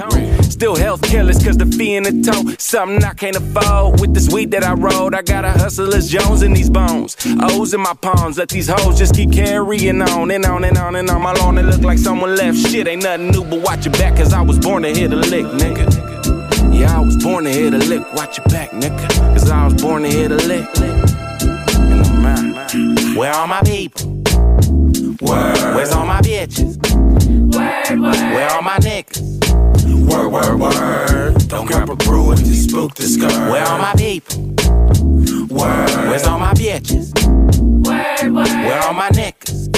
Still 0.44 0.76
health 0.76 1.02
killers, 1.02 1.44
cause 1.44 1.58
the 1.58 1.66
fee 1.84 1.96
in 1.96 2.04
the 2.04 2.32
toe. 2.32 2.56
Something 2.58 3.04
I 3.04 3.14
can't 3.14 3.36
afford 3.36 4.00
with 4.00 4.14
this 4.14 4.32
weed 4.32 4.52
that 4.52 4.64
I 4.64 4.74
rolled. 4.74 5.14
I 5.14 5.22
got 5.22 5.46
a 5.46 5.52
hustler's 5.52 6.10
Jones 6.10 6.42
in 6.42 6.54
these 6.54 6.70
bones. 6.70 7.16
O's 7.42 7.74
in 7.74 7.82
my 7.82 7.94
palms. 7.94 8.38
Let 8.38 8.50
these 8.50 8.68
hoes 8.68 8.98
just 8.98 9.16
keep 9.16 9.32
carrying 9.32 10.02
on 10.02 10.32
and 10.32 10.46
on 10.46 10.64
and 10.64 10.78
on 10.78 10.96
and 10.96 11.10
on. 11.10 11.22
My 11.22 11.34
lawn, 11.34 11.58
it 11.58 11.64
look 11.64 11.82
like 11.82 11.98
someone 11.98 12.36
left 12.36 12.58
shit. 12.58 12.88
Ain't 12.88 13.04
nothing 13.04 13.32
new, 13.32 13.44
but 13.44 13.62
watch 13.62 13.86
your 13.86 13.94
back, 13.94 14.16
cause 14.16 14.34
I 14.34 14.42
was 14.42 14.60
born 14.60 14.84
to 14.84 14.90
hit 14.90 15.12
a 15.12 15.16
lick, 15.16 15.46
nigga. 15.46 15.86
Yeah, 16.74 16.98
I 16.98 17.02
was 17.02 17.18
born 17.24 17.44
to 17.46 17.52
hit 17.52 17.74
a 17.74 17.78
lick. 17.78 18.02
Watch 18.14 18.38
your 18.38 18.48
back, 18.48 18.72
nigga. 18.72 19.08
Cause 19.34 19.50
I 19.50 19.66
was 19.66 19.82
born 19.82 20.04
to 20.04 20.10
hit 20.10 20.32
a 20.32 20.36
lick. 20.36 20.68
And 20.80 22.02
I'm 22.06 22.26
out. 22.26 23.16
Where 23.18 23.32
are 23.32 23.48
my 23.48 23.62
people? 23.62 24.23
Word. 25.22 25.76
Where's 25.76 25.92
all 25.92 26.06
my 26.06 26.22
bitches? 26.22 26.78
Word, 27.56 28.00
word. 28.00 28.16
Where 28.16 28.50
are 28.50 28.62
my 28.62 28.78
niggas? 28.78 29.22
Word, 30.10 30.30
word, 30.30 30.60
word. 30.60 31.48
Don't 31.48 31.66
grab 31.66 31.90
a 31.90 31.96
brew 31.96 32.32
if 32.34 32.40
you 32.40 32.54
spook 32.54 32.96
the 32.96 33.04
skirt. 33.04 33.32
Where 33.52 33.64
are 33.64 33.80
my 33.80 33.94
people? 33.96 34.40
Word. 35.50 35.90
Where's 36.10 36.26
all 36.26 36.40
my 36.40 36.54
bitches? 36.54 37.12
Word, 37.86 38.34
word. 38.34 38.48
Where 38.48 38.80
are 38.80 38.94
my 38.94 39.10
niggas? 39.10 39.70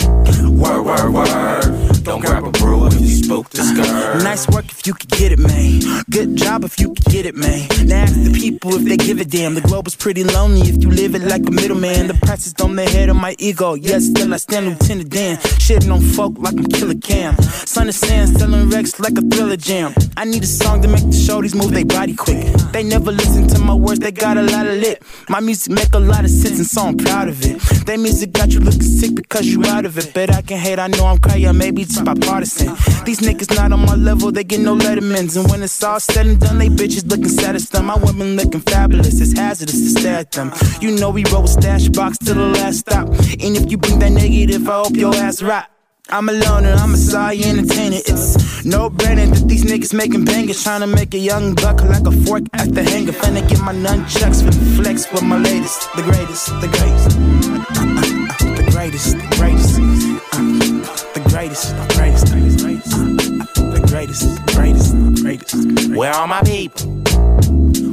Word, 0.50 0.84
word, 0.84 1.14
word. 1.14 1.95
Don't 2.06 2.22
grab 2.22 2.46
a 2.46 2.52
brew 2.52 2.86
if 2.86 3.02
you 3.02 3.08
spook 3.08 3.50
the 3.50 3.64
skirt. 3.64 4.24
Nice 4.24 4.48
work 4.50 4.66
if 4.66 4.86
you 4.86 4.94
could 4.94 5.10
get 5.10 5.32
it, 5.32 5.40
man. 5.40 5.82
Good 6.08 6.36
job 6.36 6.64
if 6.64 6.80
you 6.80 6.94
could 6.94 7.06
get 7.06 7.26
it, 7.26 7.36
man. 7.36 7.68
Now 7.88 8.04
ask 8.04 8.14
the 8.14 8.32
people 8.32 8.76
if 8.76 8.84
they 8.84 8.96
give 8.96 9.20
a 9.20 9.26
damn. 9.26 9.56
The 9.56 9.62
globe 9.62 9.88
is 9.88 9.96
pretty 9.96 10.24
lonely 10.24 10.62
if 10.70 10.84
you 10.84 10.92
live 10.92 11.16
it 11.16 11.24
like 11.24 11.48
a 11.48 11.52
middleman. 11.52 12.06
The 12.06 12.14
price 12.14 12.46
is 12.46 12.54
on 12.62 12.76
the 12.76 12.86
head 12.88 13.10
of 13.10 13.16
my 13.16 13.36
ego. 13.40 13.74
Yes, 13.74 14.06
still 14.06 14.32
I 14.32 14.38
stand 14.38 14.68
Lieutenant 14.68 15.10
Dan. 15.10 15.38
Shitting 15.38 15.92
on 15.92 16.02
folk 16.02 16.38
like 16.38 16.54
I'm 16.54 16.66
Killer 16.66 16.94
Cam. 16.94 17.36
Son 17.42 17.90
of 17.90 17.96
Sand 17.96 18.38
selling 18.38 18.70
Rex 18.70 19.00
like 19.00 19.18
a 19.18 19.22
thriller 19.22 19.58
jam. 19.58 19.92
I 20.16 20.26
need 20.26 20.44
a 20.44 20.48
song 20.48 20.84
to 20.84 20.88
make 20.88 21.02
the 21.02 21.18
shorties 21.26 21.56
move 21.56 21.72
their 21.72 21.86
body 21.86 22.14
quick. 22.14 22.46
They 22.72 22.84
never 22.84 23.12
listen 23.12 23.48
to 23.48 23.60
my 23.60 23.74
words, 23.74 24.00
they 24.00 24.12
got 24.12 24.38
a 24.38 24.44
lot 24.44 24.68
of 24.68 24.78
lip. 24.78 25.04
My 25.28 25.40
music 25.40 25.74
make 25.74 25.92
a 25.94 26.00
lot 26.00 26.24
of 26.24 26.30
sense 26.30 26.60
and 26.60 26.68
so 26.68 26.84
I'm 26.84 26.98
proud 26.98 27.30
of 27.30 27.44
it. 27.44 27.60
They 27.88 27.98
music 27.98 28.32
got 28.32 28.52
you 28.52 28.60
looking 28.60 28.84
sick 28.84 29.16
because 29.16 29.48
you 29.48 29.66
out 29.66 29.86
of 29.86 29.98
it. 29.98 30.12
But 30.14 30.30
I 30.30 30.44
can 30.44 30.60
hate, 30.60 30.78
I 30.78 30.86
know 30.88 31.08
I'm 31.08 31.18
crying, 31.18 31.58
maybe 31.58 31.84
it's 31.96 32.04
bipartisan. 32.04 32.68
These 33.06 33.22
niggas 33.22 33.56
not 33.56 33.72
on 33.72 33.80
my 33.86 33.96
level, 33.96 34.32
they 34.32 34.44
get 34.44 34.60
no 34.60 34.76
lettermans. 34.76 35.38
And 35.38 35.50
when 35.50 35.64
it's 35.64 35.84
all 35.84 36.00
said 36.00 36.26
and 36.26 36.40
done, 36.40 36.58
they 36.58 36.70
bitches 36.70 37.10
looking 37.10 37.30
sad 37.30 37.56
as 37.56 37.70
them. 37.70 37.86
My 37.86 37.96
women 37.96 38.36
looking 38.36 38.62
fabulous, 38.62 39.22
it's 39.22 39.38
hazardous 39.38 39.76
to 39.76 40.00
stare 40.00 40.20
at 40.20 40.32
them. 40.32 40.52
You 40.82 40.92
know 40.98 41.10
we 41.10 41.24
roll 41.32 41.48
stash 41.48 41.88
box 41.90 42.18
to 42.20 42.34
the 42.34 42.48
last 42.48 42.80
stop. 42.80 43.08
And 43.08 43.56
if 43.58 43.72
you 43.72 43.78
bring 43.78 44.00
that 44.00 44.12
negative, 44.12 44.68
I 44.68 44.84
hope 44.84 44.96
your 44.96 45.16
ass 45.16 45.42
rot. 45.42 45.70
I'm 46.10 46.30
a 46.30 46.34
loner, 46.34 46.74
I'm 46.74 46.94
a 46.94 46.98
sorry 46.98 47.44
entertainer. 47.44 47.98
It's 47.98 48.64
no 48.64 48.90
brainer 48.92 49.28
that 49.34 49.48
these 49.48 49.64
niggas 49.64 49.94
making 49.94 50.26
bangers, 50.26 50.62
trying 50.64 50.82
to 50.82 50.88
make 50.88 51.16
a 51.16 51.18
young 51.18 51.56
buck 51.56 51.82
like 51.82 52.06
a 52.06 52.12
fork 52.12 52.44
at 52.54 52.76
the 52.76 52.84
hanger. 52.84 53.12
Finna 53.12 53.48
get 53.50 53.60
my 53.62 53.74
nunchucks 53.74 54.44
for 54.44 54.52
the 54.52 54.84
flex 54.84 55.06
for 55.06 55.24
my 55.24 55.38
latest, 55.38 55.92
the 55.96 56.04
greatest, 56.04 56.48
the 56.62 56.68
greatest, 56.68 57.18
uh, 57.18 57.82
uh, 57.82 58.52
uh, 58.52 58.56
the 58.56 58.72
greatest, 58.72 59.18
the 59.18 59.36
greatest, 59.38 60.75
the 61.16 61.30
greatest, 61.30 61.70
the 61.70 61.94
greatest, 61.96 62.28
the 62.28 62.36
greatest, 62.60 63.56
the 63.56 63.88
greatest, 63.88 64.46
greatest, 64.54 65.24
greatest. 65.24 65.96
Where 65.96 66.12
are 66.12 66.28
my 66.28 66.42
people? 66.42 66.92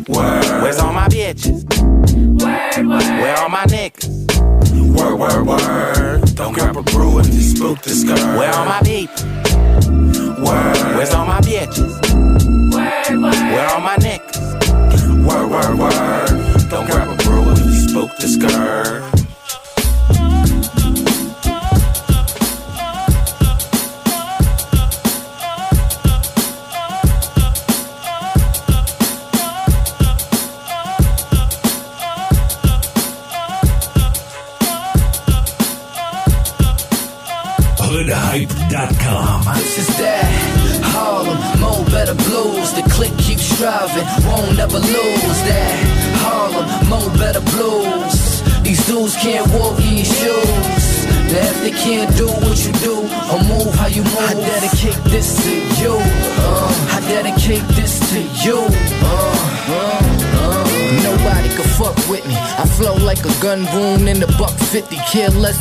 Word. 0.09 0.63
Where's 0.63 0.81
all 0.81 0.93
my 0.93 1.07
bitches? 1.07 1.63
Word, 2.43 2.89
word. 2.89 3.03
Where 3.23 3.37
are 3.37 3.49
my 3.49 3.65
niggas? 3.67 4.11
Word, 4.97 5.15
word, 5.21 5.47
word. 5.47 6.35
Don't 6.35 6.53
grab 6.53 6.77
a 6.77 6.83
brew 6.83 7.19
and 7.19 7.33
you 7.33 7.41
spook 7.43 7.81
the 7.83 7.91
skirt. 7.91 8.19
Where 8.19 8.51
are 8.51 8.67
my 8.67 8.81
people? 8.81 9.25
Word. 10.45 10.97
Where's 10.97 11.15
all 11.15 11.27
my 11.27 11.41
bitches? 11.41 11.93
Word, 12.73 13.23
word. 13.23 13.35
Where 13.35 13.69
are 13.69 13.81
my 13.81 13.97
niggas? 13.99 15.25
Word, 15.25 15.49
word, 15.49 15.79
word. 15.79 16.71
Don't 16.71 16.87
grab 16.87 17.09
a 17.09 17.23
brew 17.23 17.49
and 17.51 17.59
you 17.59 17.89
spook 17.89 18.17
the 18.17 18.27
skirt. 18.27 19.12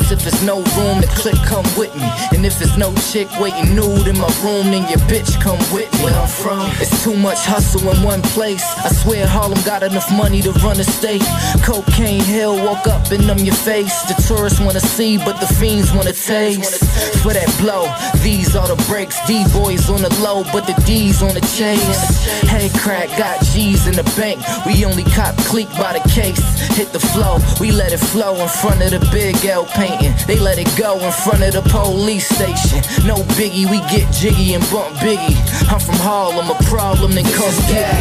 If 0.00 0.22
there's 0.22 0.42
no 0.42 0.56
room, 0.56 1.00
the 1.00 1.06
click 1.14 1.34
come 1.44 1.64
with 1.76 1.94
me. 1.96 2.31
And 2.42 2.50
if 2.50 2.60
it's 2.60 2.76
no 2.76 2.92
chick 3.12 3.28
waiting 3.38 3.76
nude 3.76 4.08
in 4.08 4.18
my 4.18 4.26
room, 4.42 4.66
then 4.74 4.82
your 4.90 4.98
bitch 5.06 5.40
come 5.40 5.60
with 5.72 5.86
me. 5.94 6.02
Where 6.02 6.12
I'm 6.12 6.26
from, 6.26 6.66
it's 6.82 7.04
too 7.04 7.14
much 7.14 7.38
hustle 7.46 7.88
in 7.88 8.02
one 8.02 8.20
place. 8.34 8.64
I 8.84 8.88
swear 8.90 9.28
Harlem 9.28 9.62
got 9.62 9.84
enough 9.84 10.10
money 10.10 10.42
to 10.42 10.50
run 10.58 10.80
a 10.80 10.82
state. 10.82 11.22
Cocaine 11.62 12.24
Hill, 12.24 12.56
woke 12.56 12.88
up 12.88 13.12
and 13.12 13.24
numb 13.28 13.38
your 13.38 13.54
face. 13.54 13.94
The 14.10 14.14
tourists 14.26 14.58
wanna 14.58 14.80
see, 14.80 15.18
but 15.18 15.38
the 15.38 15.46
fiends 15.46 15.92
wanna 15.92 16.12
taste. 16.12 16.82
For 17.22 17.32
that 17.32 17.46
blow, 17.62 17.86
these 18.24 18.56
are 18.56 18.66
the 18.66 18.82
breaks. 18.90 19.24
D 19.28 19.44
boys 19.52 19.88
on 19.88 20.02
the 20.02 20.10
low, 20.18 20.42
but 20.50 20.66
the 20.66 20.74
D's 20.82 21.22
on 21.22 21.34
the 21.34 21.46
chase. 21.54 22.26
Hey, 22.50 22.70
crack, 22.74 23.16
got 23.16 23.40
G's 23.54 23.86
in 23.86 23.94
the 23.94 24.02
bank. 24.18 24.42
We 24.66 24.84
only 24.84 25.04
cop 25.04 25.36
clique 25.46 25.70
by 25.78 25.96
the 25.96 26.02
case. 26.10 26.42
Hit 26.74 26.92
the 26.92 26.98
flow, 26.98 27.38
we 27.60 27.70
let 27.70 27.92
it 27.92 28.00
flow 28.00 28.34
in 28.34 28.48
front 28.48 28.82
of 28.82 28.90
the 28.90 29.10
big 29.12 29.36
L 29.46 29.64
painting. 29.64 30.12
They 30.26 30.40
let 30.40 30.58
it 30.58 30.66
go 30.76 30.98
in 30.98 31.12
front 31.12 31.44
of 31.44 31.52
the 31.54 31.62
police 31.70 32.31
station. 32.34 32.80
No 33.06 33.16
biggie, 33.36 33.68
we 33.70 33.78
get 33.92 34.10
jiggy 34.12 34.54
and 34.54 34.64
bump 34.70 34.94
biggie. 34.98 35.36
I'm 35.70 35.80
from 35.80 35.98
Harlem, 36.00 36.48
a 36.50 36.58
problem 36.64 37.12
then 37.12 37.24
come 37.24 37.54
get. 37.68 37.92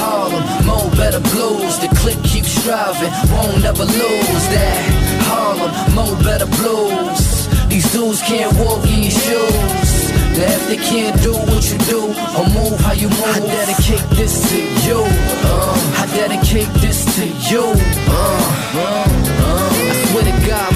Harlem, 0.00 0.44
Mo 0.66 0.90
better 0.96 1.20
blues. 1.20 1.78
The 1.78 1.88
clique 2.00 2.22
keeps 2.22 2.50
striving, 2.50 3.12
won't 3.32 3.64
ever 3.64 3.84
lose 3.84 4.44
that. 4.54 4.80
Harlem, 5.28 5.72
Mo 5.94 6.06
better 6.22 6.46
blues. 6.58 7.48
These 7.68 7.92
dudes 7.92 8.22
can't 8.22 8.52
walk 8.58 8.84
in 8.86 9.02
your 9.04 9.12
shoes. 9.12 9.90
Now 10.38 10.54
if 10.54 10.68
they 10.68 10.76
can't 10.76 11.20
do 11.22 11.32
what 11.32 11.64
you 11.70 11.78
do 11.90 12.00
or 12.38 12.46
move 12.54 12.78
how 12.80 12.92
you 12.92 13.08
move, 13.08 13.36
I 13.36 13.40
dedicate 13.40 14.06
this 14.16 14.34
to 14.50 14.60
you. 14.86 15.02
Uh, 15.44 16.02
I 16.02 16.06
dedicate 16.14 16.70
this 16.80 17.04
to 17.16 17.26
you. 17.50 17.64
Uh, 18.08 18.48
uh, 18.78 19.17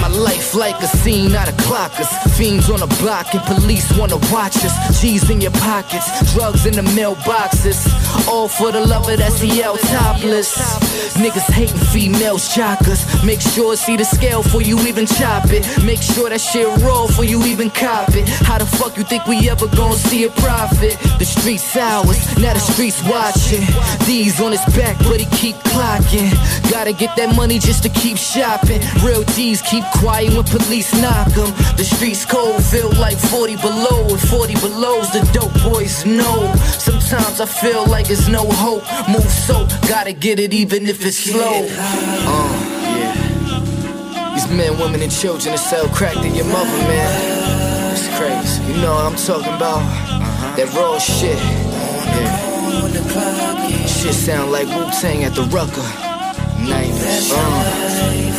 my 0.03 0.09
life 0.09 0.57
like 0.57 0.77
a 0.83 0.89
scene 0.89 1.33
out 1.37 1.49
of 1.49 1.55
clockers. 1.59 2.11
Fiends 2.37 2.69
on 2.69 2.81
the 2.81 2.91
block 3.01 3.33
and 3.35 3.43
police 3.45 3.87
wanna 3.97 4.19
watch 4.35 4.57
us. 4.67 4.75
G's 5.01 5.31
in 5.31 5.41
your 5.41 5.53
pockets, 5.53 6.07
drugs 6.35 6.67
in 6.67 6.75
the 6.75 6.83
mailboxes. 6.99 7.79
All 8.29 8.49
for 8.49 8.73
the 8.73 8.81
love 8.81 9.09
of 9.09 9.21
CL 9.39 9.77
topless. 9.95 10.51
Niggas 11.23 11.49
hating 11.53 11.79
females, 11.95 12.49
jockers. 12.49 13.01
Make 13.25 13.41
sure 13.41 13.77
see 13.77 13.97
the 13.97 14.05
scale 14.05 14.43
for 14.43 14.61
you 14.61 14.77
even 14.81 15.07
chop 15.07 15.47
it. 15.51 15.63
Make 15.85 16.03
sure 16.03 16.29
that 16.31 16.41
shit 16.41 16.67
raw 16.83 17.07
for 17.07 17.23
you 17.25 17.39
even 17.45 17.71
cop 17.71 18.09
it. 18.17 18.29
How 18.49 18.59
the 18.59 18.67
fuck 18.67 18.97
you 18.97 19.05
think 19.05 19.27
we 19.27 19.49
ever 19.49 19.69
gonna 19.69 19.95
see 19.95 20.25
a 20.25 20.31
profit? 20.31 20.99
The 21.21 21.25
streets 21.25 21.77
ours, 21.77 22.19
now 22.39 22.55
the 22.55 22.65
streets 22.73 23.01
watching. 23.05 23.63
D's 24.05 24.41
on 24.41 24.51
his 24.51 24.65
back, 24.75 24.99
but 25.07 25.21
he 25.21 25.27
keep 25.37 25.57
clocking. 25.71 26.31
Gotta 26.73 26.93
get 26.93 27.15
that 27.17 27.37
money 27.37 27.61
just 27.61 27.85
to 27.85 27.89
keep 27.89 28.17
shopping. 28.17 28.81
Real 29.05 29.23
D's 29.37 29.63
keep 29.63 29.85
quiet 30.01 30.33
when 30.35 30.45
police 30.45 30.93
knock 31.01 31.29
'em. 31.37 31.51
The 31.77 31.85
streets 31.85 32.25
cold, 32.25 32.63
feel 32.65 32.91
like 32.99 33.19
40 33.19 33.57
below. 33.57 34.01
And 34.09 34.21
40 34.21 34.55
below's 34.57 35.11
the 35.13 35.23
dope 35.33 35.55
boys 35.63 36.05
know. 36.05 36.53
Sometimes 36.79 37.41
I 37.41 37.47
feel 37.47 37.87
like 37.87 38.11
it's 38.11 38.29
no 38.29 38.45
hope. 38.65 38.85
Move 39.09 39.31
so, 39.47 39.67
gotta 39.89 40.13
get 40.13 40.39
it 40.39 40.53
even 40.53 40.87
if 40.87 41.05
it's 41.05 41.19
slow. 41.19 41.67
Uh, 42.35 42.53
yeah. 42.99 44.35
These 44.35 44.49
men, 44.49 44.79
women, 44.79 45.03
and 45.03 45.13
children 45.13 45.55
that 45.55 45.59
sell 45.61 45.89
crack 45.89 46.15
to 46.15 46.29
your 46.29 46.47
mother, 46.47 46.79
man. 46.91 47.93
It's 47.93 48.09
crazy. 48.17 48.63
You 48.69 48.81
know 48.83 48.95
what 48.95 49.05
I'm 49.05 49.17
talking 49.17 49.55
about? 49.55 49.83
That 50.57 50.69
raw 50.75 50.99
shit. 50.99 51.39
Yeah. 51.39 52.53
Shit 53.87 54.15
sound 54.15 54.51
like 54.53 54.67
Wu 54.69 54.91
Tang 55.01 55.25
at 55.25 55.35
the 55.35 55.43
Rucker. 55.45 55.83
It. 56.65 57.33
Uh, 57.35 58.32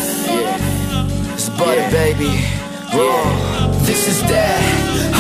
yeah. 1.49 1.58
Butter, 1.58 1.91
baby. 1.91 2.63
Raw. 2.93 3.63
This 3.86 4.08
is 4.08 4.21
that 4.29 4.62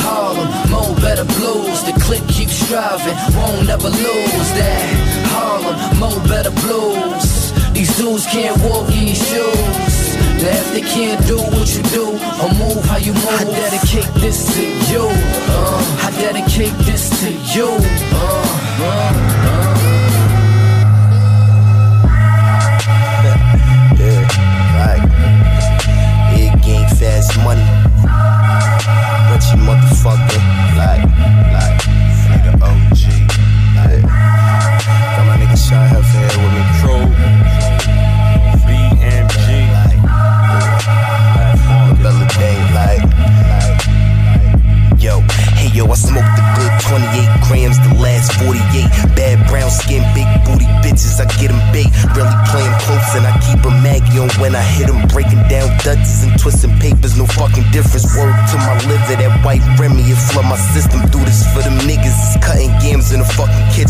Harlem, 0.05 0.47
Mo 0.71 0.95
better 1.01 1.25
blues. 1.25 1.83
The 1.83 1.93
click 1.99 2.25
keeps 2.27 2.53
striving, 2.53 3.17
won't 3.35 3.69
ever 3.69 3.89
lose 3.89 4.49
that 4.59 4.85
Harlem, 5.33 5.75
Mo 5.99 6.11
better 6.27 6.51
blues. 6.61 7.51
These 7.73 7.97
dudes 7.97 8.25
can't 8.27 8.55
walk 8.61 8.87
your 8.93 9.15
shoes. 9.15 9.95
Now 10.39 10.59
if 10.61 10.71
they 10.73 10.81
can't 10.81 11.25
do 11.25 11.37
what 11.37 11.67
you 11.75 11.83
do 11.91 12.05
or 12.41 12.49
move 12.61 12.83
how 12.85 12.97
you 12.97 13.13
move, 13.13 13.41
I 13.41 13.43
dedicate 13.45 14.13
this 14.21 14.53
to 14.55 14.63
you. 14.91 15.07
Uh, 15.09 16.07
I 16.07 16.11
dedicate 16.21 16.77
this 16.85 17.09
to 17.21 17.31
you. 17.57 17.67
Uh, 18.13 18.53
uh, 18.85 19.72
fast 27.03 27.35
money. 27.43 27.67
Rich 29.31 29.49
motherfucker, 29.67 30.41
like, 30.79 31.03
like, 31.55 31.81
like 32.29 32.43
the 32.47 32.53
OG. 32.69 33.01
Like, 33.77 34.05
got 35.15 35.23
my 35.27 35.35
nigga 35.39 35.57
Sean 35.65 35.85
Huff 35.91 36.09
here 36.15 36.35
with 36.41 36.53
me. 36.55 36.63
True. 36.79 37.07
BMG. 38.67 39.47
Like, 39.75 40.01
like, 41.35 42.01
Bella 42.03 42.25
Day, 42.39 42.57
like, 42.73 43.03
like, 43.03 43.03
yo, 43.03 43.09
hey 43.09 43.12
yo, 45.73 45.89
I 45.89 45.95
smoked 45.95 46.37
a 46.37 46.43
good 46.57 46.73
28 46.89 47.49
grams 47.49 47.77
the 47.81 47.93
last 47.97 48.33
48. 48.45 48.61
Bad 49.15 49.47
brown 49.49 49.71
skin, 49.71 50.03
big 50.13 50.27
booty 50.45 50.69
bitches, 50.85 51.19
I 51.19 51.25
get 51.41 51.49
'em 51.49 51.59
bait. 51.73 51.89
Really 52.15 52.35
playing 52.49 52.75
close 52.85 53.09
and 53.17 53.25
I 53.25 53.33
keep 53.45 53.65
a 53.65 53.71
Maggie 53.81 54.19
on 54.19 54.29
when 54.37 54.55
I 54.55 54.61
hit 54.61 54.89
'em. 54.89 55.07
Breaking 55.07 55.41
down 55.49 55.69
Dutches 55.83 56.23
and 56.23 56.37
twisting 56.39 56.77
papers, 56.79 57.17
no 57.17 57.25
fucking 57.25 57.65
difference. 57.71 58.05
Word 58.15 58.35
to 58.51 58.57
my 58.57 58.75
liver, 58.87 59.15
that 59.17 59.43
white 59.43 59.63
Remy, 59.79 60.03
it 60.03 60.17
flood 60.29 60.45
my 60.45 60.57
system. 60.73 61.01
Do 61.09 61.19
this 61.25 61.43
for 61.53 61.61
them 61.61 61.77
niggas, 61.89 62.02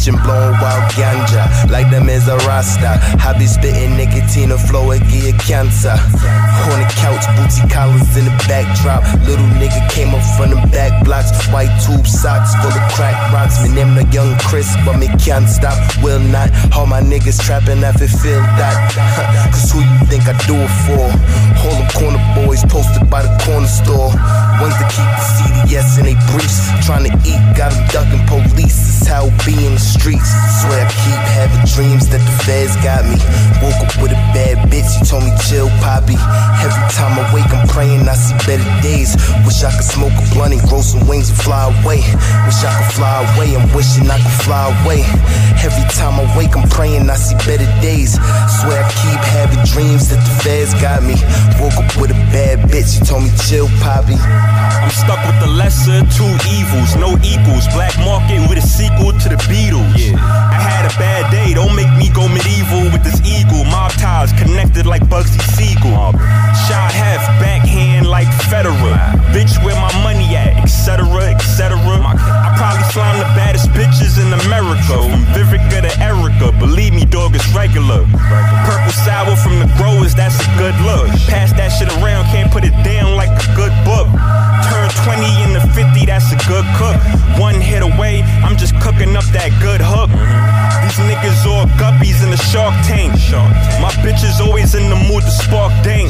kitchen, 0.04 0.20
blowing 0.24 0.60
wild 0.60 0.84
ganja. 0.94 1.48
Like 1.70 1.90
them 1.90 2.10
is 2.10 2.28
a 2.28 2.38
rasta. 2.48 3.00
I 3.24 3.38
be 3.38 3.48
spitting 3.48 3.96
nicotine, 3.96 4.52
a 4.52 4.58
flow, 4.58 4.92
it 4.92 5.00
give 5.08 5.24
you 5.24 5.34
cancer. 5.34 5.96
On 5.96 6.80
the 6.80 6.90
couch, 7.00 7.24
booty 7.36 7.64
collars 7.72 8.16
in 8.18 8.26
the 8.26 8.36
backdrop. 8.48 9.04
Little 9.26 9.46
nigga 9.60 9.80
came 9.90 10.14
up 10.14 10.24
from 10.36 10.52
the 10.52 10.60
back 10.72 10.92
blocks, 11.04 11.32
white 11.52 11.72
tube 11.86 12.08
socks 12.08 12.52
full 12.62 12.72
of 12.72 12.86
crack 12.94 13.16
rocks. 13.32 13.62
Me 13.64 13.70
name 13.74 13.96
the 13.96 14.06
young 14.12 14.36
Chris, 14.40 14.70
but 14.86 14.98
me 14.98 15.08
can't 15.24 15.48
stop, 15.48 15.78
will 16.04 16.20
not. 16.20 16.52
All 16.76 16.86
my 16.86 17.02
niggas 17.02 17.40
trapping 17.40 17.84
after 17.84 18.08
feel 18.08 18.42
that. 18.60 18.76
Cause 19.54 19.72
who 19.72 19.80
you 19.80 20.00
think 20.08 20.28
I 20.28 20.36
do 20.48 20.56
it 20.56 20.74
for? 20.88 21.08
All 21.64 21.76
them 21.80 21.88
corner 21.96 22.24
boys 22.36 22.64
posted 22.66 23.10
by 23.10 23.24
the 23.24 23.34
corner 23.46 23.68
store. 23.68 24.12
Ones 24.60 24.76
that 24.80 24.90
keep 24.92 25.08
the 25.08 25.26
CDS 25.36 26.00
in 26.00 26.06
they 26.06 26.18
briefs. 26.32 26.60
Trying 26.86 27.08
to 27.08 27.14
eat, 27.24 27.40
got 27.56 27.72
them 27.72 27.88
ducking 27.92 28.26
police. 28.28 28.76
It's 29.00 29.08
how 29.08 29.28
it 29.28 29.46
be 29.46 29.54
in 29.66 29.76
the 29.76 29.93
streets. 29.94 30.30
Swear 30.62 30.82
I 30.82 30.90
keep 30.90 31.22
having 31.38 31.64
dreams 31.70 32.10
that 32.10 32.22
the 32.22 32.36
feds 32.44 32.74
got 32.82 33.06
me. 33.06 33.18
Woke 33.62 33.78
up 33.86 33.94
with 34.02 34.12
a 34.12 34.20
bad 34.34 34.66
bitch, 34.70 34.90
she 34.90 35.06
told 35.06 35.24
me 35.24 35.32
chill, 35.46 35.70
poppy. 35.86 36.18
Every 36.66 36.88
time 36.98 37.14
I 37.22 37.24
wake, 37.34 37.50
I'm 37.54 37.68
praying 37.70 38.10
I 38.10 38.18
see 38.18 38.36
better 38.50 38.66
days. 38.82 39.14
Wish 39.46 39.62
I 39.64 39.72
could 39.72 39.86
smoke 39.86 40.16
a 40.18 40.26
blunt 40.34 40.58
and 40.58 40.64
grow 40.68 40.82
some 40.82 41.06
wings 41.06 41.30
and 41.30 41.40
fly 41.40 41.70
away. 41.70 42.02
Wish 42.50 42.60
I 42.66 42.72
could 42.74 42.92
fly 42.98 43.14
away, 43.36 43.54
I'm 43.54 43.70
wishing 43.76 44.10
I 44.10 44.18
could 44.18 44.38
fly 44.42 44.74
away. 44.82 45.06
Every 45.62 45.86
time 45.94 46.18
I 46.18 46.26
wake, 46.36 46.58
I'm 46.58 46.68
praying 46.70 47.10
I 47.10 47.16
see 47.16 47.38
better 47.46 47.70
days. 47.80 48.18
Swear 48.60 48.82
I 48.82 48.88
keep 48.90 49.22
having 49.38 49.62
dreams 49.70 50.10
that 50.10 50.20
the 50.20 50.34
feds 50.42 50.74
got 50.82 51.04
me. 51.04 51.16
Woke 51.62 51.78
up 51.78 51.92
with 52.02 52.12
a 52.12 52.20
bad 52.34 52.66
bitch, 52.72 52.98
she 52.98 53.00
told 53.06 53.24
me 53.24 53.32
chill, 53.46 53.70
poppy. 53.84 54.18
I'm 54.18 54.92
stuck 54.92 55.22
with 55.28 55.40
the 55.40 55.48
lesser 55.48 56.02
two 56.16 56.32
evils, 56.48 56.96
no 56.96 57.16
equals. 57.24 57.68
Black 57.76 57.96
market 58.00 58.44
with 58.50 58.58
a 58.58 58.66
sequel 58.66 59.12
to 59.12 59.28
the 59.30 59.40
Beatles. 59.48 59.83
Yeah. 59.98 60.16
I 60.18 60.60
had 60.64 60.86
a 60.88 60.94
bad 60.98 61.32
day, 61.32 61.54
don't 61.54 61.76
make 61.76 61.92
me 61.98 62.10
go 62.14 62.28
medieval 62.28 62.88
with 62.94 63.04
this 63.04 63.20
eagle. 63.26 63.64
Mob 63.66 63.92
ties 64.00 64.32
connected 64.34 64.86
like 64.86 65.04
Bugsy 65.10 65.42
Siegel. 65.56 65.92
Shot 66.70 66.92
half 66.94 67.24
backhand 67.42 68.08
like 68.08 68.28
Federer. 68.48 68.96
Bitch, 69.36 69.58
where 69.66 69.76
my 69.76 69.92
money 70.04 70.36
at, 70.36 70.56
etc., 70.64 71.04
etc. 71.34 71.76
I 71.76 72.54
probably 72.56 72.86
slime 72.94 73.18
the 73.20 73.30
baddest 73.36 73.70
bitches 73.76 74.22
in 74.22 74.32
America. 74.46 74.96
From 74.96 75.26
Vivica 75.36 75.82
to 75.82 75.92
Erica, 76.00 76.56
believe 76.60 76.94
me, 76.94 77.06
dog, 77.06 77.36
it's 77.36 77.48
regular. 77.52 78.06
Purple 78.70 78.96
sour 79.04 79.36
from 79.36 79.60
the 79.60 79.70
growers, 79.78 80.16
that's 80.16 80.40
a 80.40 80.50
good 80.58 80.76
look. 80.86 81.10
Pass 81.28 81.52
that 81.54 81.70
shit 81.70 81.90
around, 82.00 82.26
can't 82.32 82.52
put 82.52 82.64
it 82.64 82.76
down 82.84 82.93
cooking 89.04 89.18
up 89.18 89.26
that 89.26 89.52
good 89.62 89.82
the 92.34 92.44
shark 92.50 92.74
tank. 92.82 93.14
My 93.78 93.94
bitch 94.02 94.26
is 94.26 94.42
always 94.42 94.74
in 94.74 94.90
the 94.90 94.98
mood 95.06 95.22
to 95.22 95.30
spark 95.30 95.70
dank. 95.86 96.10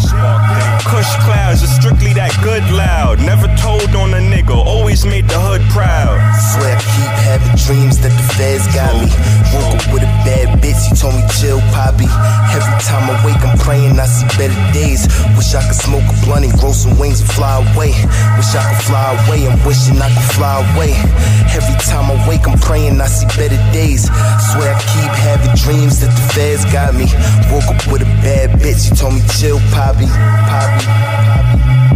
Kush 0.87 1.11
clouds 1.27 1.59
are 1.63 1.73
strictly 1.79 2.13
that 2.15 2.31
good 2.39 2.63
loud. 2.71 3.19
Never 3.19 3.51
told 3.59 3.91
on 3.91 4.15
a 4.15 4.23
nigga, 4.23 4.55
always 4.55 5.03
made 5.03 5.27
the 5.27 5.35
hood 5.35 5.59
proud. 5.75 6.15
Swear 6.55 6.79
I 6.79 6.83
keep 6.95 7.11
having 7.27 7.55
dreams 7.67 7.99
that 7.99 8.15
the 8.15 8.25
feds 8.39 8.63
got 8.71 8.93
me. 9.03 9.11
Woke 9.51 9.75
up 9.75 9.83
with 9.91 10.03
a 10.07 10.11
bad 10.23 10.63
bitch, 10.63 10.79
she 10.79 10.95
told 10.95 11.11
me 11.11 11.23
chill, 11.35 11.59
poppy. 11.75 12.07
Every 12.55 12.77
time 12.87 13.03
I 13.11 13.19
wake, 13.27 13.43
I'm 13.43 13.59
praying 13.59 13.99
I 13.99 14.07
see 14.07 14.29
better 14.39 14.55
days. 14.71 15.03
Wish 15.35 15.51
I 15.51 15.65
could 15.67 15.75
smoke 15.75 16.07
a 16.07 16.15
blunt 16.23 16.47
and 16.47 16.55
grow 16.55 16.71
some 16.71 16.95
wings 16.95 17.19
and 17.19 17.31
fly 17.35 17.59
away. 17.59 17.91
Wish 18.39 18.55
I 18.55 18.63
could 18.63 18.83
fly 18.87 19.11
away, 19.27 19.43
I'm 19.43 19.59
wishing 19.67 19.99
I 19.99 20.07
could 20.07 20.29
fly 20.39 20.63
away. 20.71 20.95
Every 21.51 21.75
time 21.83 22.07
I 22.07 22.15
wake, 22.31 22.47
I'm 22.47 22.55
praying 22.63 23.01
I 23.01 23.11
see 23.11 23.27
better 23.35 23.59
days. 23.75 24.07
Swear 24.53 24.71
I 24.71 24.79
keep 24.87 25.11
having 25.11 25.51
dreams 25.59 25.99
that 25.99 26.12
feds 26.33 26.65
got 26.65 26.93
me. 26.93 27.05
Woke 27.51 27.67
up 27.69 27.87
with 27.91 28.01
a 28.01 28.09
bad 28.21 28.59
bitch, 28.59 28.89
she 28.89 28.95
told 28.95 29.13
me 29.13 29.21
chill, 29.37 29.59
poppy, 29.71 30.07
poppy. 30.49 31.92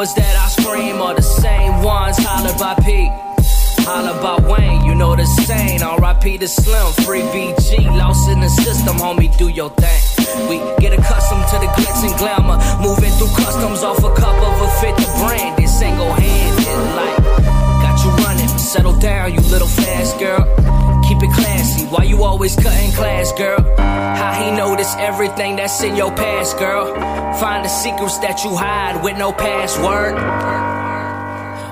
Numbers 0.00 0.14
that 0.14 0.36
I 0.36 0.48
scream 0.48 1.02
are 1.02 1.14
the 1.14 1.22
same 1.22 1.82
ones 1.82 2.16
hollered 2.18 2.58
by 2.58 2.74
Pete. 2.84 3.10
Holla 3.84 4.18
about 4.18 4.42
Wayne, 4.44 4.84
you 4.84 4.94
know 4.94 5.14
the 5.16 5.26
same. 5.26 5.82
R.I.P. 5.82 6.38
to 6.38 6.48
Slim, 6.48 6.92
free 7.04 7.20
BG, 7.20 7.86
lost 7.98 8.28
in 8.30 8.40
the 8.40 8.48
system, 8.48 8.96
homie, 8.96 9.36
do 9.36 9.48
your 9.48 9.70
thing. 9.70 10.09
Everything 25.30 25.56
that's 25.56 25.82
in 25.82 25.96
your 25.96 26.10
past, 26.10 26.58
girl? 26.58 26.86
Find 27.38 27.64
the 27.64 27.68
secrets 27.68 28.18
that 28.18 28.42
you 28.44 28.56
hide 28.56 29.02
with 29.02 29.16
no 29.16 29.32
password. 29.32 30.14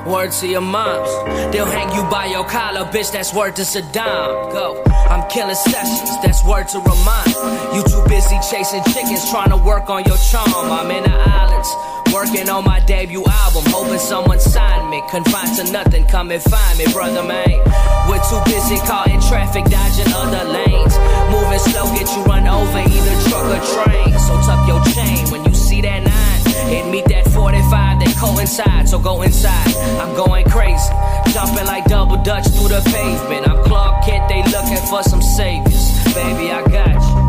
Word 0.06 0.32
to 0.40 0.46
your 0.46 0.62
moms. 0.62 1.10
They'll 1.52 1.66
hang 1.66 1.94
you 1.94 2.02
by 2.10 2.26
your 2.26 2.44
collar, 2.44 2.84
bitch. 2.90 3.12
That's 3.12 3.34
word 3.34 3.56
to 3.56 3.62
Saddam. 3.62 4.52
Go. 4.52 4.82
I'm 5.10 5.28
killing 5.28 5.54
sessions. 5.54 6.10
That's 6.22 6.44
word 6.44 6.68
to 6.68 6.78
remind. 6.78 7.34
You 7.74 7.82
too 7.82 8.02
busy 8.08 8.38
chasing 8.50 8.82
chickens, 8.84 9.28
trying 9.30 9.50
to 9.50 9.56
work 9.56 9.90
on 9.90 10.04
your 10.04 10.16
charm. 10.16 10.48
I'm 10.54 10.90
in 10.90 11.02
the 11.02 11.10
islands. 11.10 11.68
Working 12.12 12.48
on 12.48 12.64
my 12.64 12.80
debut 12.80 13.22
album, 13.24 13.64
hoping 13.68 13.98
someone 13.98 14.40
sign 14.40 14.90
me. 14.90 15.02
Confined 15.10 15.56
to 15.56 15.72
nothing, 15.72 16.06
come 16.06 16.30
and 16.30 16.42
find 16.42 16.78
me, 16.78 16.86
brother 16.92 17.22
man. 17.22 17.60
We're 18.08 18.22
too 18.30 18.40
busy 18.46 18.76
caught 18.88 19.08
in 19.08 19.20
traffic, 19.20 19.64
dodging 19.66 20.12
other 20.14 20.44
lanes. 20.48 20.96
Moving 21.30 21.58
slow, 21.58 21.84
get 21.94 22.08
you 22.16 22.22
run 22.24 22.48
over 22.48 22.78
either 22.78 23.14
truck 23.28 23.44
or 23.44 23.62
train. 23.76 24.18
So 24.18 24.40
tuck 24.46 24.66
your 24.66 24.82
chain 24.96 25.30
when 25.30 25.44
you 25.44 25.54
see 25.54 25.80
that 25.82 26.02
nine. 26.02 26.72
It 26.72 26.90
meet 26.90 27.04
that 27.06 27.28
45 27.28 28.00
that 28.00 28.16
coincide, 28.16 28.88
so 28.88 28.98
go 28.98 29.22
inside. 29.22 29.74
I'm 30.00 30.14
going 30.16 30.48
crazy, 30.48 30.92
jumping 31.32 31.66
like 31.66 31.84
double 31.84 32.22
dutch 32.22 32.48
through 32.48 32.68
the 32.68 32.82
pavement. 32.88 33.48
I'm 33.48 33.62
Clark 33.64 34.04
Kent, 34.04 34.28
they 34.28 34.42
looking 34.50 34.84
for 34.88 35.02
some 35.02 35.22
saviors. 35.22 35.92
Baby, 36.14 36.50
I 36.50 36.64
got 36.68 36.96
you. 36.96 37.27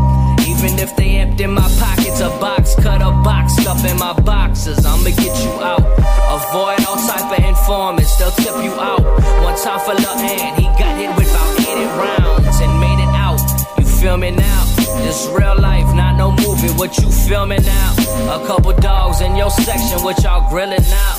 Even 0.62 0.78
if 0.78 0.94
they 0.94 1.16
empty 1.16 1.46
my 1.46 1.66
pockets, 1.78 2.20
a 2.20 2.28
box 2.36 2.74
cut, 2.74 3.00
a 3.00 3.10
box 3.24 3.66
up 3.66 3.82
in 3.82 3.96
my 3.96 4.12
boxes, 4.20 4.84
I'ma 4.84 5.08
get 5.08 5.32
you 5.42 5.52
out. 5.64 5.80
Avoid 5.80 6.84
all 6.84 7.00
type 7.08 7.32
of 7.32 7.42
informants, 7.42 8.14
they'll 8.18 8.30
tip 8.30 8.62
you 8.62 8.72
out. 8.72 9.00
One 9.42 9.56
time 9.56 9.80
for 9.80 9.94
Lil 9.94 10.18
Ant, 10.20 10.58
he 10.58 10.64
got 10.76 10.98
hit 11.00 11.16
with 11.16 11.30
about 11.30 11.60
80 11.60 11.80
rounds 11.96 12.60
and 12.60 12.78
made 12.78 13.00
it 13.00 13.08
out. 13.08 13.40
You 13.78 13.86
feel 13.86 14.18
me 14.18 14.32
now? 14.32 14.64
This 15.00 15.26
real 15.32 15.58
life, 15.58 15.94
not 15.94 16.18
no 16.18 16.30
movie. 16.30 16.68
What 16.76 16.98
you 16.98 17.10
filming 17.10 17.62
now? 17.62 17.94
A 18.28 18.46
couple 18.46 18.74
dogs 18.74 19.22
in 19.22 19.36
your 19.36 19.48
section, 19.48 20.02
what 20.04 20.22
y'all 20.22 20.46
grilling 20.50 20.84
now? 20.90 21.14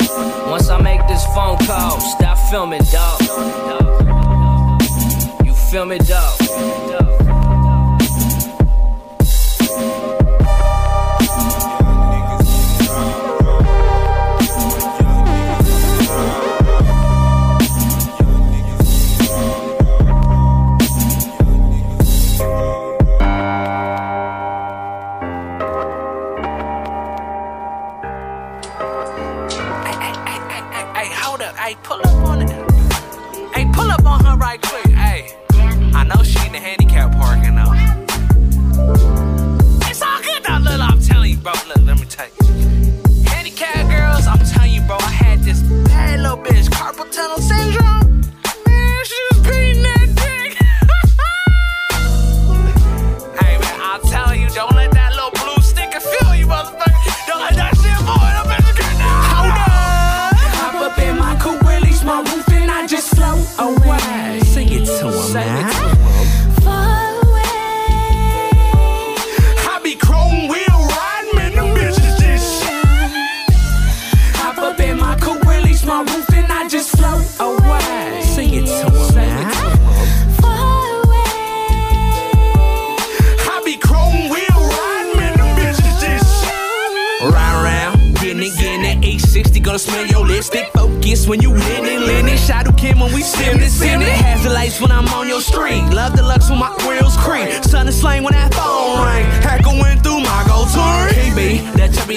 Once 0.52 0.68
I 0.68 0.80
make 0.80 1.04
this 1.08 1.24
phone 1.34 1.58
call, 1.66 1.98
stop 1.98 2.38
filming, 2.48 2.82
dog. 2.92 3.20
You 5.44 5.52
feel 5.52 5.84
me, 5.84 5.98
dog? 5.98 7.01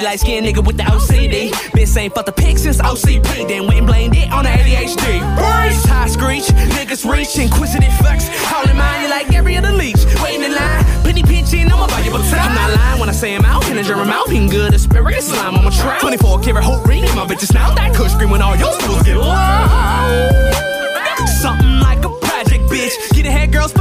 Light 0.05 0.19
skinned 0.19 0.45
nigga 0.45 0.63
with 0.63 0.77
the 0.77 0.83
OCD. 0.83 1.49
Bitch 1.73 1.97
ain't 1.97 2.13
fucked 2.13 2.27
the 2.27 2.31
pic 2.31 2.59
since 2.59 2.77
OCP. 2.77 3.47
Then 3.47 3.65
went 3.65 3.79
and 3.79 3.87
blamed 3.87 4.15
it 4.15 4.31
on 4.31 4.43
the 4.43 4.51
ADHD. 4.51 5.19
Brace, 5.35 5.83
high 5.85 6.07
screech, 6.07 6.45
niggas 6.77 7.09
reach, 7.09 7.37
inquisitive 7.39 7.91
fucks. 8.03 8.29
In 8.69 8.77
mind, 8.77 9.03
you 9.03 9.09
like 9.09 9.33
every 9.33 9.57
other 9.57 9.71
leech. 9.71 10.05
Waiting 10.21 10.43
in 10.43 10.53
line, 10.53 10.83
penny 11.03 11.23
pinching 11.23 11.71
on 11.71 11.79
my 11.79 11.87
valuable 11.87 12.19
time. 12.19 12.49
I'm 12.49 12.55
not 12.55 12.77
lying 12.77 12.99
when 12.99 13.09
I 13.09 13.13
say 13.13 13.35
I'm 13.35 13.45
out 13.45 13.67
in 13.69 13.77
a 13.79 13.83
German 13.83 14.07
mouth. 14.07 14.29
Being 14.29 14.47
good 14.47 14.75
asparagus 14.75 15.27
slime 15.27 15.55
on 15.55 15.63
my 15.65 15.71
trap. 15.71 15.99
24 16.01 16.39
karat 16.39 16.63
whole 16.63 16.81
ring 16.83 17.03
in 17.03 17.15
my 17.15 17.25
bitches 17.25 17.53
now. 17.53 17.73
That 17.73 17.95
kush 17.95 18.11
scream 18.11 18.29
when 18.29 18.43
all 18.43 18.55
your 18.55 18.73
schools 18.73 19.01
get 19.01 19.17
loud. 19.17 20.54
Bitch. 22.75 23.15
Get 23.15 23.25
ahead, 23.25 23.51
girls, 23.51 23.73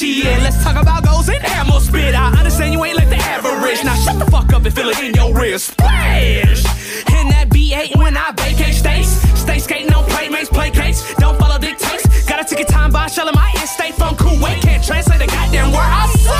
yeah. 0.00 0.38
Let's 0.42 0.62
talk 0.62 0.80
about 0.80 1.04
goals 1.04 1.28
and 1.28 1.44
ammo 1.44 1.78
spit. 1.78 2.14
I 2.14 2.32
understand 2.38 2.72
you 2.72 2.84
ain't 2.84 2.96
like 2.96 3.08
the 3.08 3.16
average. 3.16 3.84
Now 3.84 3.94
shut 3.94 4.18
the 4.18 4.30
fuck 4.30 4.52
up 4.52 4.64
and 4.64 4.74
feel 4.74 4.88
it 4.88 4.98
in 5.00 5.14
your 5.14 5.34
wrist. 5.34 5.72
Splash! 5.72 6.64
And 7.12 7.30
that 7.30 7.48
B8 7.50 7.96
when 7.96 8.16
I 8.16 8.32
vacate 8.32 8.74
states. 8.74 9.10
Stay 9.38 9.58
skating 9.58 9.92
on 9.92 10.04
playmates, 10.04 10.48
play 10.48 10.70
case. 10.70 11.14
Don't 11.16 11.38
follow 11.38 11.58
dictates. 11.58 12.06
Gotta 12.28 12.44
take 12.44 12.60
your 12.60 12.68
time 12.68 12.90
by 12.90 13.06
shelling 13.08 13.34
my 13.34 13.52
estate 13.62 13.94
from 13.94 14.14
Kuwait. 14.16 14.60
Can't 14.62 14.84
translate 14.84 15.20
the 15.20 15.26
goddamn 15.26 15.72
word 15.72 15.90
I 16.02 16.06
saw. 16.18 16.32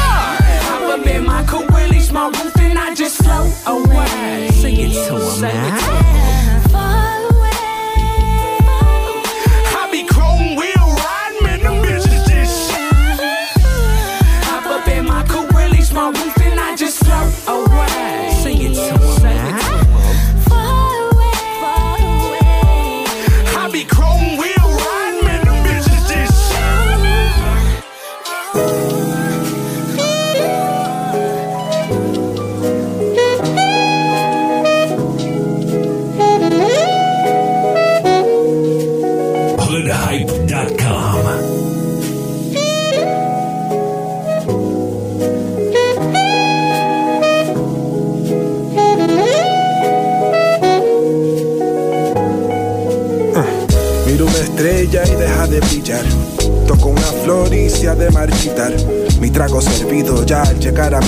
Hop 0.69 1.01
up 1.01 1.07
in 1.07 1.25
my 1.25 1.45
coupe, 1.45 1.69
release 1.71 2.13
my 2.13 2.27
roof, 2.29 2.57
and 2.59 2.79
I 2.79 2.95
just 2.95 3.23
float 3.23 3.53
away. 3.67 4.51
Sing 4.53 4.77
it 4.79 4.93
to 5.09 5.17
him, 5.17 5.41
man. 5.41 6.02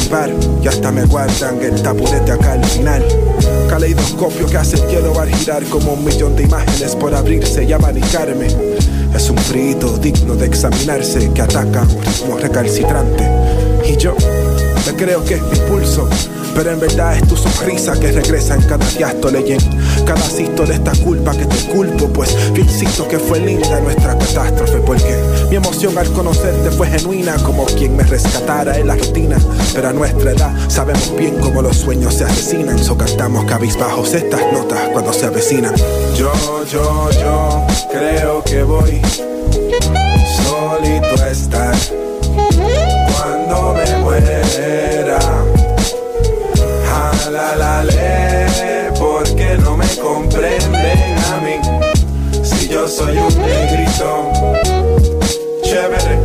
Al 0.04 0.10
bar. 0.10 0.30
Y 0.62 0.68
hasta 0.68 0.90
me 0.90 1.04
guardan 1.04 1.60
el 1.62 1.82
taburete 1.82 2.32
acá 2.32 2.52
al 2.52 2.64
final. 2.64 3.04
Caleidoscopio 3.68 4.46
que 4.46 4.56
hace 4.56 4.76
el 4.76 4.88
hielo 4.88 5.14
va 5.14 5.22
a 5.22 5.26
girar 5.26 5.64
como 5.64 5.92
un 5.94 6.04
millón 6.04 6.36
de 6.36 6.44
imágenes 6.44 6.94
por 6.96 7.14
abrirse 7.14 7.64
y 7.64 7.72
abanicarme. 7.72 8.48
Es 9.14 9.30
un 9.30 9.38
frito 9.38 9.96
digno 9.98 10.34
de 10.34 10.46
examinarse 10.46 11.30
que 11.32 11.42
ataca 11.42 11.82
un 11.82 12.04
ritmo 12.04 12.38
recalcitrante. 12.38 13.28
Y 13.88 13.96
yo 13.96 14.14
me 14.86 14.92
creo 14.94 15.24
que 15.24 15.34
es 15.34 15.42
mi 15.42 15.58
pulso. 15.68 16.08
Pero 16.54 16.70
en 16.70 16.80
verdad 16.80 17.16
es 17.16 17.26
tu 17.26 17.36
sonrisa 17.36 17.98
que 17.98 18.12
regresa 18.12 18.54
en 18.54 18.62
cada 18.62 18.88
diástole 18.90 19.44
y 19.46 19.52
en 19.52 19.60
cada 20.04 20.24
de 20.66 20.74
esta 20.74 20.92
culpa 21.02 21.32
que 21.32 21.46
te 21.46 21.56
culpo. 21.72 22.08
Pues 22.08 22.36
insisto 22.56 23.06
que 23.08 23.18
fue 23.18 23.40
linda 23.40 23.80
nuestra 23.80 24.16
catástrofe. 24.18 24.78
Porque 24.78 25.16
mi 25.50 25.56
emoción 25.56 25.96
al 25.98 26.10
conocerte 26.12 26.70
fue 26.70 26.86
genuina, 26.88 27.36
como 27.44 27.64
quien 27.66 27.96
me 27.96 28.04
rescatara 28.04 28.78
en 28.78 28.88
la 28.88 28.96
rutina. 28.96 29.36
Pero 29.74 29.88
a 29.88 29.92
nuestra 29.92 30.32
edad 30.32 30.52
sabemos 30.68 31.14
bien 31.16 31.36
cómo 31.40 31.62
los 31.62 31.76
sueños 31.76 32.14
se 32.14 32.24
asesinan. 32.24 32.78
So 32.78 32.96
cantamos 32.96 33.44
cabizbajos 33.44 34.14
estas 34.14 34.40
notas 34.52 34.80
cuando 34.92 35.12
se 35.12 35.26
avecinan. 35.26 35.74
Yo, 36.16 36.32
yo, 36.70 37.10
yo 37.10 37.66
creo 37.90 38.42
que 38.44 38.62
voy 38.62 39.00
solito 40.36 41.22
a 41.22 41.30
estar 41.30 41.74
cuando 43.16 43.74
me 43.74 43.96
muera. 43.98 44.44
la 47.30 47.56
la 47.56 47.82
le, 47.82 48.33
soy 52.94 53.18
un 53.18 53.38
negrito, 53.38 54.32
chévere. 55.62 56.18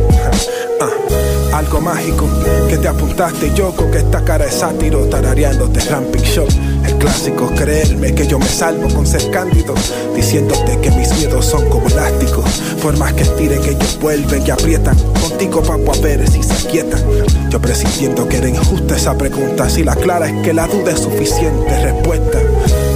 Ah, 0.82 1.58
algo 1.58 1.78
mágico 1.78 2.26
que 2.70 2.78
te 2.78 2.88
apuntaste 2.88 3.52
yo 3.54 3.70
con 3.76 3.90
que 3.90 3.98
esta 3.98 4.24
cara 4.24 4.46
de 4.46 4.50
sátiro 4.50 5.04
tarareándote 5.10 5.80
Ramping 5.80 6.22
Show. 6.22 6.46
El 6.86 6.94
clásico, 6.94 7.50
creerme 7.54 8.14
que 8.14 8.26
yo 8.26 8.38
me 8.38 8.46
salvo 8.46 8.88
con 8.94 9.06
ser 9.06 9.30
cándido, 9.30 9.74
diciéndote 10.16 10.78
que 10.80 10.90
mis 10.92 11.12
miedos 11.16 11.44
son 11.44 11.68
como 11.68 11.88
elásticos. 11.88 12.62
Por 12.82 12.96
más 12.96 13.12
que 13.12 13.24
estiren, 13.24 13.60
que 13.60 13.72
ellos 13.72 13.98
vuelven 14.00 14.42
y 14.46 14.50
aprietan. 14.50 14.96
Contigo, 15.20 15.62
papo, 15.62 15.92
a 15.92 15.98
ver 15.98 16.26
si 16.30 16.42
se 16.42 16.66
aquietan. 16.66 17.02
Yo 17.50 17.60
presintiendo 17.60 18.26
que 18.26 18.38
era 18.38 18.48
injusta 18.48 18.96
esa 18.96 19.18
pregunta. 19.18 19.68
Si 19.68 19.84
la 19.84 19.96
clara 19.96 20.30
es 20.30 20.42
que 20.42 20.54
la 20.54 20.66
duda 20.66 20.92
es 20.92 21.00
suficiente 21.00 21.78
respuesta. 21.82 22.38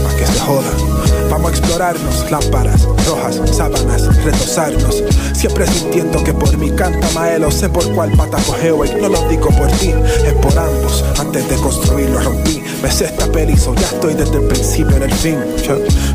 Más 0.05 0.14
que 0.14 0.25
se 0.25 0.41
joda. 0.41 0.93
Vamos 1.31 1.51
a 1.51 1.55
explorarnos, 1.55 2.31
lámparas 2.31 2.83
rojas, 3.07 3.41
sábanas, 3.53 4.25
retosarnos. 4.25 5.03
Siempre 5.33 5.66
sintiendo 5.66 6.22
que 6.22 6.33
por 6.33 6.57
mi 6.57 6.70
canta 6.70 7.09
Maelo, 7.14 7.51
sé 7.51 7.68
por 7.68 7.85
cuál 7.95 8.11
pata 8.12 8.39
cogeo 8.47 8.85
y 8.85 8.91
no 9.01 9.09
lo 9.09 9.29
digo 9.29 9.49
por 9.49 9.68
ti, 9.72 9.93
es 10.25 10.33
por 10.35 10.59
ambos. 10.59 11.05
Antes 11.18 11.49
de 11.49 11.57
construirlo 11.57 12.20
rompí, 12.20 12.62
me 12.83 12.91
sé 12.91 13.07
esta 13.07 13.27
perizo, 13.27 13.75
ya 13.75 13.87
estoy 13.87 14.14
desde 14.14 14.37
el 14.39 14.45
principio 14.45 14.97
en 14.97 15.03
el 15.05 15.14
fin. 15.14 15.39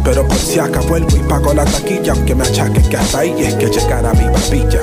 Pero 0.03 0.28
por 0.28 0.38
si 0.38 0.60
acá 0.60 0.82
vuelvo 0.82 1.16
y 1.16 1.20
pago 1.28 1.53
la 1.53 1.66
taquilla, 1.66 2.14
aunque 2.14 2.36
me 2.36 2.43
achaquen 2.43 2.84
que 2.89 2.97
hasta 2.97 3.20
ahí 3.20 3.36
es 3.38 3.55
que 3.55 3.68
llegará 3.68 4.14
mi 4.14 4.26
papilla. 4.26 4.80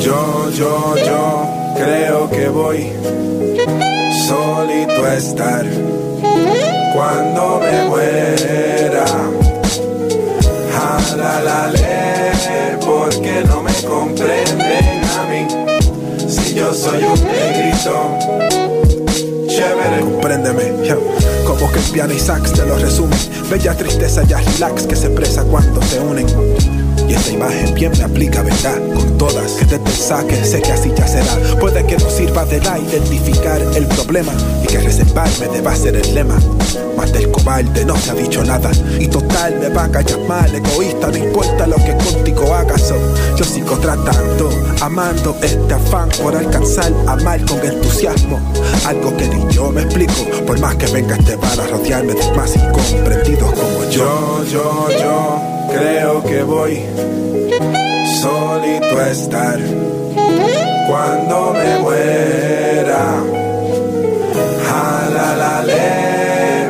Yo, 0.00 0.50
yo, 0.50 0.94
yo 0.96 1.48
creo 1.76 2.30
que 2.30 2.48
voy 2.48 2.92
solito 4.26 5.04
a 5.04 5.14
estar 5.14 5.66
cuando 6.94 7.60
me 7.60 7.84
muera 7.88 9.04
la 11.16 11.40
la 11.40 11.72
porque 12.84 13.44
no 13.46 13.62
me 13.62 13.72
comprenden 13.82 15.04
a 15.18 15.24
mí. 15.30 15.46
Si 16.28 16.54
yo 16.54 16.72
soy 16.72 17.02
un 17.04 17.24
negrito, 17.24 18.18
chévere. 19.46 20.00
Compréndeme, 20.00 20.72
como 21.46 21.70
que 21.72 21.78
el 21.78 21.84
piano 21.92 22.12
y 22.12 22.18
sax 22.18 22.52
te 22.52 22.64
lo 22.64 22.76
resumen. 22.76 23.18
Bella 23.50 23.74
tristeza 23.74 24.22
y 24.24 24.32
relax 24.32 24.86
que 24.86 24.96
se 24.96 25.10
presa 25.10 25.44
cuando 25.44 25.82
se 25.82 26.00
unen. 26.00 26.26
Y 27.08 27.14
esa 27.14 27.32
imagen 27.32 27.74
bien 27.74 27.92
me 27.96 28.04
aplica, 28.04 28.42
¿verdad? 28.42 28.76
Con 28.94 29.16
todas, 29.16 29.52
que 29.52 29.64
desde 29.64 29.84
el 29.84 29.96
saque 29.96 30.44
sé 30.44 30.60
que 30.60 30.72
así 30.72 30.92
ya 30.94 31.08
será. 31.08 31.32
Puede 31.58 31.84
que 31.86 31.96
no 31.96 32.10
sirva 32.10 32.44
de 32.44 32.60
la 32.60 32.78
identificar 32.78 33.62
el 33.74 33.86
problema 33.86 34.32
y 34.62 34.66
que 34.66 34.78
reservarme 34.78 35.48
deba 35.50 35.74
ser 35.74 35.96
el 35.96 36.14
lema. 36.14 36.38
Más 36.98 37.10
del 37.12 37.30
cobarde 37.30 37.84
no 37.86 37.96
se 37.96 38.10
ha 38.10 38.14
dicho 38.14 38.44
nada. 38.44 38.70
Y 38.98 39.06
total 39.08 39.58
me 39.58 39.70
va 39.70 39.84
a 39.84 39.90
callar 39.90 40.20
mal, 40.28 40.54
egoísta, 40.54 41.08
no 41.08 41.16
importa 41.16 41.66
lo 41.66 41.76
que 41.76 41.96
contigo 41.96 42.54
hagas. 42.54 42.92
yo 43.36 43.44
sigo 43.44 43.78
tratando, 43.78 44.50
amando 44.82 45.34
este 45.40 45.72
afán 45.72 46.10
por 46.22 46.36
alcanzar, 46.36 46.92
amar 47.06 47.40
con 47.46 47.64
entusiasmo. 47.64 48.38
Algo 48.84 49.16
que 49.16 49.28
ni 49.28 49.50
yo 49.54 49.70
me 49.70 49.80
explico, 49.80 50.24
por 50.46 50.60
más 50.60 50.76
que 50.76 50.86
venga 50.88 51.16
este 51.16 51.36
bar 51.36 51.58
a 51.58 51.66
rodearme 51.68 52.12
de 52.12 52.32
más 52.32 52.54
incomprendidos 52.54 53.50
como 53.52 53.84
yo. 53.90 54.44
Yo, 54.44 54.44
yo, 54.44 54.88
yo 55.00 55.57
creo 55.68 56.22
que 56.22 56.42
voy 56.42 56.82
solito 58.20 58.98
a 58.98 59.10
estar 59.10 59.58
cuando 60.88 61.52
me 61.52 61.78
muera. 61.78 63.22
Jalalale, 64.68 65.90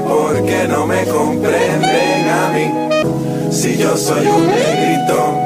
porque 0.09 0.66
no 0.68 0.86
me 0.86 1.05
comprenden 1.05 2.28
a 2.28 2.49
mí 2.55 3.53
si 3.53 3.76
yo 3.76 3.96
soy 3.96 4.26
un 4.26 4.46
negrito 4.46 5.38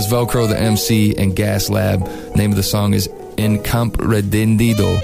Was 0.00 0.10
Velcro 0.10 0.48
the 0.48 0.58
MC 0.58 1.14
and 1.18 1.36
Gas 1.36 1.68
Lab. 1.68 2.08
Name 2.34 2.52
of 2.52 2.56
the 2.56 2.62
song 2.62 2.94
is 2.94 3.06
Incomprendido. 3.36 4.96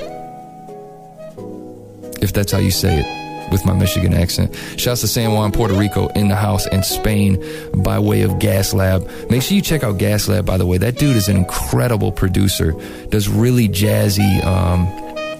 If 2.22 2.32
that's 2.32 2.50
how 2.50 2.56
you 2.56 2.70
say 2.70 3.00
it 3.00 3.52
with 3.52 3.66
my 3.66 3.74
Michigan 3.74 4.14
accent. 4.14 4.56
Shouts 4.78 5.02
to 5.02 5.06
San 5.06 5.34
Juan, 5.34 5.52
Puerto 5.52 5.74
Rico, 5.74 6.08
in 6.14 6.28
the 6.28 6.34
house, 6.34 6.66
and 6.68 6.82
Spain 6.82 7.44
by 7.74 7.98
way 7.98 8.22
of 8.22 8.38
Gas 8.38 8.72
Lab. 8.72 9.06
Make 9.28 9.42
sure 9.42 9.54
you 9.54 9.60
check 9.60 9.84
out 9.84 9.98
Gas 9.98 10.28
Lab, 10.28 10.46
by 10.46 10.56
the 10.56 10.64
way. 10.64 10.78
That 10.78 10.96
dude 10.96 11.16
is 11.16 11.28
an 11.28 11.36
incredible 11.36 12.10
producer, 12.10 12.72
does 13.10 13.28
really 13.28 13.68
jazzy, 13.68 14.42
um, 14.46 14.86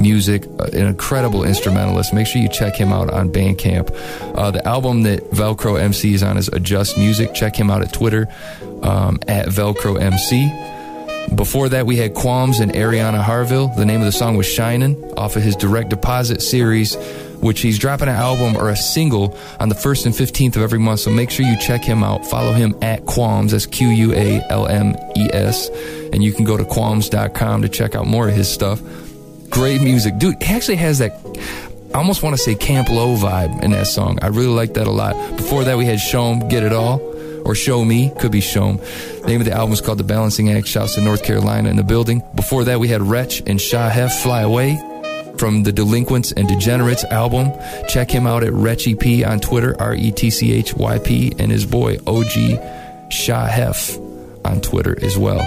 music, 0.01 0.45
uh, 0.59 0.65
an 0.73 0.87
incredible 0.87 1.45
instrumentalist. 1.45 2.13
Make 2.13 2.27
sure 2.27 2.43
you 2.43 2.49
check 2.49 2.77
him 2.77 2.93
out 2.93 3.11
on 3.11 3.31
Bandcamp. 3.31 3.91
Uh, 4.37 4.51
the 4.51 4.67
album 4.67 5.03
that 5.03 5.31
Velcro 5.31 5.81
MC 5.81 6.15
is 6.15 6.23
on 6.23 6.37
is 6.37 6.49
Adjust 6.49 6.99
Music. 6.99 7.35
Check 7.35 7.57
him 7.57 7.71
out 7.71 7.83
at 7.83 7.93
Twitter 7.93 8.29
um, 8.83 9.19
at 9.29 9.47
Velcro 9.47 10.01
MC. 10.01 10.51
Before 11.35 11.69
that, 11.71 11.87
we 11.87 11.97
had 11.97 12.15
Qualms 12.15 12.61
and 12.61 12.73
Ariana 12.73 13.21
Harville. 13.21 13.69
The 13.69 13.85
name 13.85 14.01
of 14.01 14.07
the 14.07 14.13
song 14.13 14.37
was 14.37 14.47
Shinin' 14.47 15.13
off 15.17 15.37
of 15.37 15.43
his 15.43 15.57
Direct 15.57 15.91
Deposit 15.91 16.41
series, 16.41 16.95
which 17.41 17.61
he's 17.61 17.79
dropping 17.79 18.09
an 18.09 18.15
album 18.15 18.57
or 18.57 18.71
a 18.71 18.77
single 18.77 19.37
on 19.59 19.69
the 19.69 19.75
1st 19.75 20.07
and 20.07 20.15
15th 20.15 20.57
of 20.57 20.63
every 20.63 20.79
month. 20.79 21.01
So 21.01 21.11
make 21.11 21.31
sure 21.31 21.45
you 21.45 21.59
check 21.59 21.83
him 21.83 22.05
out. 22.05 22.25
Follow 22.27 22.53
him 22.53 22.77
at 22.81 23.07
Qualms. 23.07 23.51
That's 23.51 23.67
Q 23.67 23.89
U 23.89 24.13
A 24.15 24.41
L 24.51 24.67
M 24.69 24.95
E 25.17 25.29
S. 25.33 25.69
And 26.13 26.23
you 26.23 26.33
can 26.33 26.45
go 26.45 26.57
to 26.57 26.65
qualms.com 26.65 27.63
to 27.63 27.69
check 27.69 27.97
out 27.97 28.07
more 28.07 28.29
of 28.29 28.35
his 28.35 28.49
stuff. 28.49 28.81
Great 29.51 29.81
music. 29.83 30.19
Dude, 30.19 30.43
he 30.43 30.55
actually 30.55 30.77
has 30.77 30.99
that. 30.99 31.13
I 31.95 31.99
almost 31.99 32.23
want 32.23 32.37
to 32.37 32.43
say 32.43 32.55
Camp 32.55 32.89
Lo 32.91 33.17
vibe 33.17 33.63
in 33.63 33.71
that 33.71 33.87
song. 33.87 34.19
I 34.21 34.27
really 34.27 34.49
like 34.49 34.75
that 34.75 34.87
a 34.87 34.91
lot. 34.91 35.15
Before 35.37 35.65
that, 35.65 35.79
we 35.79 35.87
had 35.87 35.99
Show 35.99 36.31
'em, 36.31 36.49
Get 36.49 36.63
It 36.63 36.73
All 36.73 37.01
or 37.45 37.55
Show 37.55 37.85
Me, 37.85 38.13
could 38.19 38.33
be 38.33 38.41
Shown. 38.41 38.81
Name 39.27 39.41
of 39.41 39.47
the 39.47 39.53
album 39.53 39.73
is 39.73 39.81
called 39.81 39.99
The 39.99 40.05
Balancing 40.05 40.51
Act. 40.51 40.67
Shouts 40.67 40.97
to 40.97 41.01
North 41.01 41.23
Carolina 41.23 41.71
in 41.71 41.77
the 41.77 41.85
building. 41.85 42.23
Before 42.35 42.65
that, 42.65 42.81
we 42.81 42.89
had 42.89 43.03
Wretch 43.03 43.43
and 43.47 43.61
Shah 43.61 43.89
Hef 43.89 44.13
Fly 44.21 44.43
Away 44.43 44.79
from 45.39 45.63
the 45.63 45.73
Delinquents 45.73 46.33
and 46.33 46.49
Degenerates 46.49 47.05
album. 47.05 47.53
Check 47.89 48.11
him 48.11 48.27
out 48.27 48.43
at 48.43 48.53
Wretch 48.53 48.89
EP 48.89 49.25
on 49.25 49.39
Twitter, 49.41 49.77
R 49.79 49.95
E 49.95 50.11
T 50.11 50.29
C 50.29 50.53
H 50.53 50.75
Y 50.75 50.99
P, 50.99 51.35
and 51.39 51.51
his 51.53 51.65
boy 51.65 51.99
OG 52.07 52.59
Shah 53.11 53.47
Hef 53.47 53.97
on 54.45 54.61
Twitter 54.61 54.99
as 55.03 55.17
well. 55.17 55.41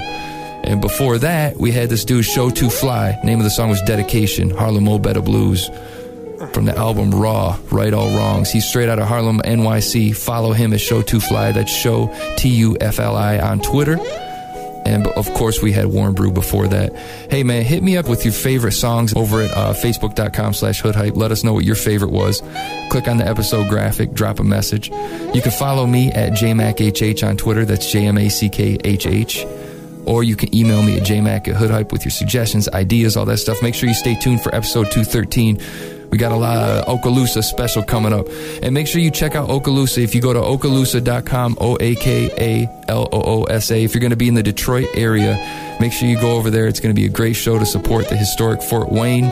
And 0.63 0.81
before 0.81 1.17
that, 1.19 1.57
we 1.57 1.71
had 1.71 1.89
this 1.89 2.05
dude 2.05 2.25
Show 2.25 2.49
to 2.49 2.69
Fly. 2.69 3.17
Name 3.23 3.39
of 3.39 3.43
the 3.43 3.49
song 3.49 3.69
was 3.69 3.81
Dedication, 3.83 4.49
Harlem 4.49 4.83
Mo 4.83 4.99
Better 4.99 5.21
Blues 5.21 5.69
from 6.53 6.65
the 6.65 6.75
album 6.75 7.11
Raw, 7.11 7.57
Right 7.71 7.93
All 7.93 8.15
Wrongs. 8.15 8.51
He's 8.51 8.67
straight 8.67 8.89
out 8.89 8.99
of 8.99 9.07
Harlem, 9.07 9.39
NYC. 9.39 10.15
Follow 10.15 10.53
him 10.53 10.73
at 10.73 10.81
Show 10.81 11.01
2 11.01 11.19
Fly. 11.19 11.51
That's 11.51 11.71
Show 11.71 12.13
T 12.37 12.49
U 12.49 12.77
F 12.79 12.99
L 12.99 13.15
I 13.15 13.39
on 13.39 13.59
Twitter. 13.59 13.97
And 14.85 15.07
of 15.07 15.31
course, 15.33 15.61
we 15.61 15.71
had 15.71 15.87
Warren 15.87 16.15
Brew 16.15 16.31
before 16.31 16.67
that. 16.67 16.95
Hey 17.29 17.43
man, 17.43 17.63
hit 17.63 17.83
me 17.83 17.97
up 17.97 18.07
with 18.07 18.23
your 18.23 18.33
favorite 18.33 18.71
songs 18.71 19.13
over 19.13 19.41
at 19.41 19.51
uh, 19.51 19.73
facebook.com 19.73 20.53
slash 20.53 20.81
hood 20.81 20.95
hype. 20.95 21.15
Let 21.15 21.31
us 21.31 21.43
know 21.43 21.53
what 21.53 21.65
your 21.65 21.75
favorite 21.75 22.11
was. 22.11 22.41
Click 22.89 23.07
on 23.07 23.17
the 23.17 23.27
episode 23.27 23.69
graphic, 23.69 24.13
drop 24.13 24.39
a 24.39 24.43
message. 24.43 24.89
You 24.89 25.41
can 25.41 25.51
follow 25.51 25.85
me 25.85 26.11
at 26.13 26.33
JMackHH 26.33 27.27
on 27.27 27.37
Twitter. 27.37 27.65
That's 27.65 27.91
J 27.91 28.07
M 28.07 28.17
A 28.17 28.29
C 28.29 28.49
K 28.49 28.77
H 28.83 29.05
H 29.05 29.45
or 30.09 30.23
you 30.23 30.35
can 30.35 30.53
email 30.55 30.81
me 30.81 30.97
at 30.97 31.03
jmac 31.03 31.47
at 31.47 31.55
hoodhype 31.55 31.91
with 31.91 32.03
your 32.03 32.11
suggestions, 32.11 32.67
ideas, 32.69 33.15
all 33.15 33.25
that 33.25 33.37
stuff. 33.37 33.61
Make 33.61 33.75
sure 33.75 33.87
you 33.87 33.95
stay 33.95 34.15
tuned 34.15 34.41
for 34.41 34.53
episode 34.55 34.91
213. 34.91 35.61
We 36.09 36.17
got 36.17 36.31
a 36.31 36.35
lot 36.35 36.57
of 36.57 36.85
Oakaloosa 36.85 37.43
special 37.43 37.83
coming 37.83 38.13
up. 38.13 38.25
And 38.63 38.73
make 38.73 38.87
sure 38.87 38.99
you 38.99 39.11
check 39.11 39.35
out 39.35 39.49
Oakaloosa. 39.49 40.03
If 40.03 40.15
you 40.15 40.21
go 40.21 40.33
to 40.33 40.39
oakaloosa.com, 40.39 41.57
O 41.61 41.77
A 41.79 41.93
K 41.95 42.31
A 42.37 42.91
L 42.91 43.07
O 43.11 43.21
O 43.21 43.43
S 43.43 43.69
A, 43.69 43.83
if 43.83 43.93
you're 43.93 44.01
going 44.01 44.09
to 44.09 44.17
be 44.17 44.27
in 44.27 44.33
the 44.33 44.41
Detroit 44.41 44.87
area, 44.95 45.37
make 45.79 45.93
sure 45.93 46.09
you 46.09 46.19
go 46.19 46.35
over 46.35 46.49
there. 46.49 46.65
It's 46.65 46.79
going 46.79 46.93
to 46.95 46.99
be 46.99 47.05
a 47.05 47.11
great 47.11 47.35
show 47.35 47.59
to 47.59 47.65
support 47.65 48.09
the 48.09 48.17
historic 48.17 48.63
Fort 48.63 48.91
Wayne. 48.91 49.31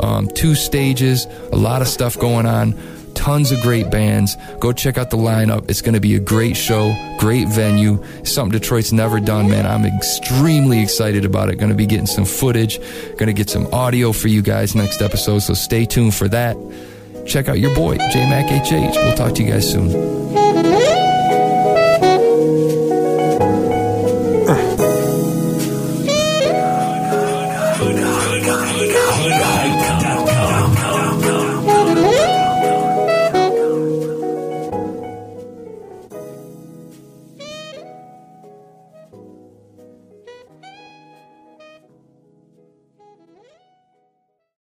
Um, 0.00 0.26
two 0.26 0.56
stages, 0.56 1.26
a 1.52 1.56
lot 1.56 1.80
of 1.80 1.88
stuff 1.88 2.18
going 2.18 2.46
on, 2.46 2.72
tons 3.16 3.50
of 3.50 3.60
great 3.62 3.90
bands. 3.90 4.36
Go 4.60 4.72
check 4.72 4.98
out 4.98 5.10
the 5.10 5.16
lineup. 5.16 5.68
It's 5.68 5.82
going 5.82 5.94
to 5.94 6.00
be 6.00 6.14
a 6.14 6.20
great 6.20 6.56
show, 6.56 6.94
great 7.18 7.48
venue, 7.48 8.04
something 8.24 8.58
Detroit's 8.58 8.92
never 8.92 9.18
done, 9.18 9.50
man. 9.50 9.66
I'm 9.66 9.84
extremely 9.84 10.80
excited 10.80 11.24
about 11.24 11.48
it. 11.48 11.56
Going 11.56 11.70
to 11.70 11.76
be 11.76 11.86
getting 11.86 12.06
some 12.06 12.24
footage, 12.24 12.78
going 13.16 13.26
to 13.26 13.32
get 13.32 13.50
some 13.50 13.66
audio 13.72 14.12
for 14.12 14.28
you 14.28 14.42
guys 14.42 14.74
next 14.76 15.02
episode, 15.02 15.40
so 15.40 15.54
stay 15.54 15.84
tuned 15.84 16.14
for 16.14 16.28
that. 16.28 16.56
Check 17.26 17.48
out 17.48 17.58
your 17.58 17.74
boy, 17.74 17.96
J 18.12 18.28
Mac 18.30 18.46
HH. 18.46 18.94
We'll 18.94 19.16
talk 19.16 19.34
to 19.34 19.42
you 19.42 19.50
guys 19.50 19.68
soon. 19.68 20.45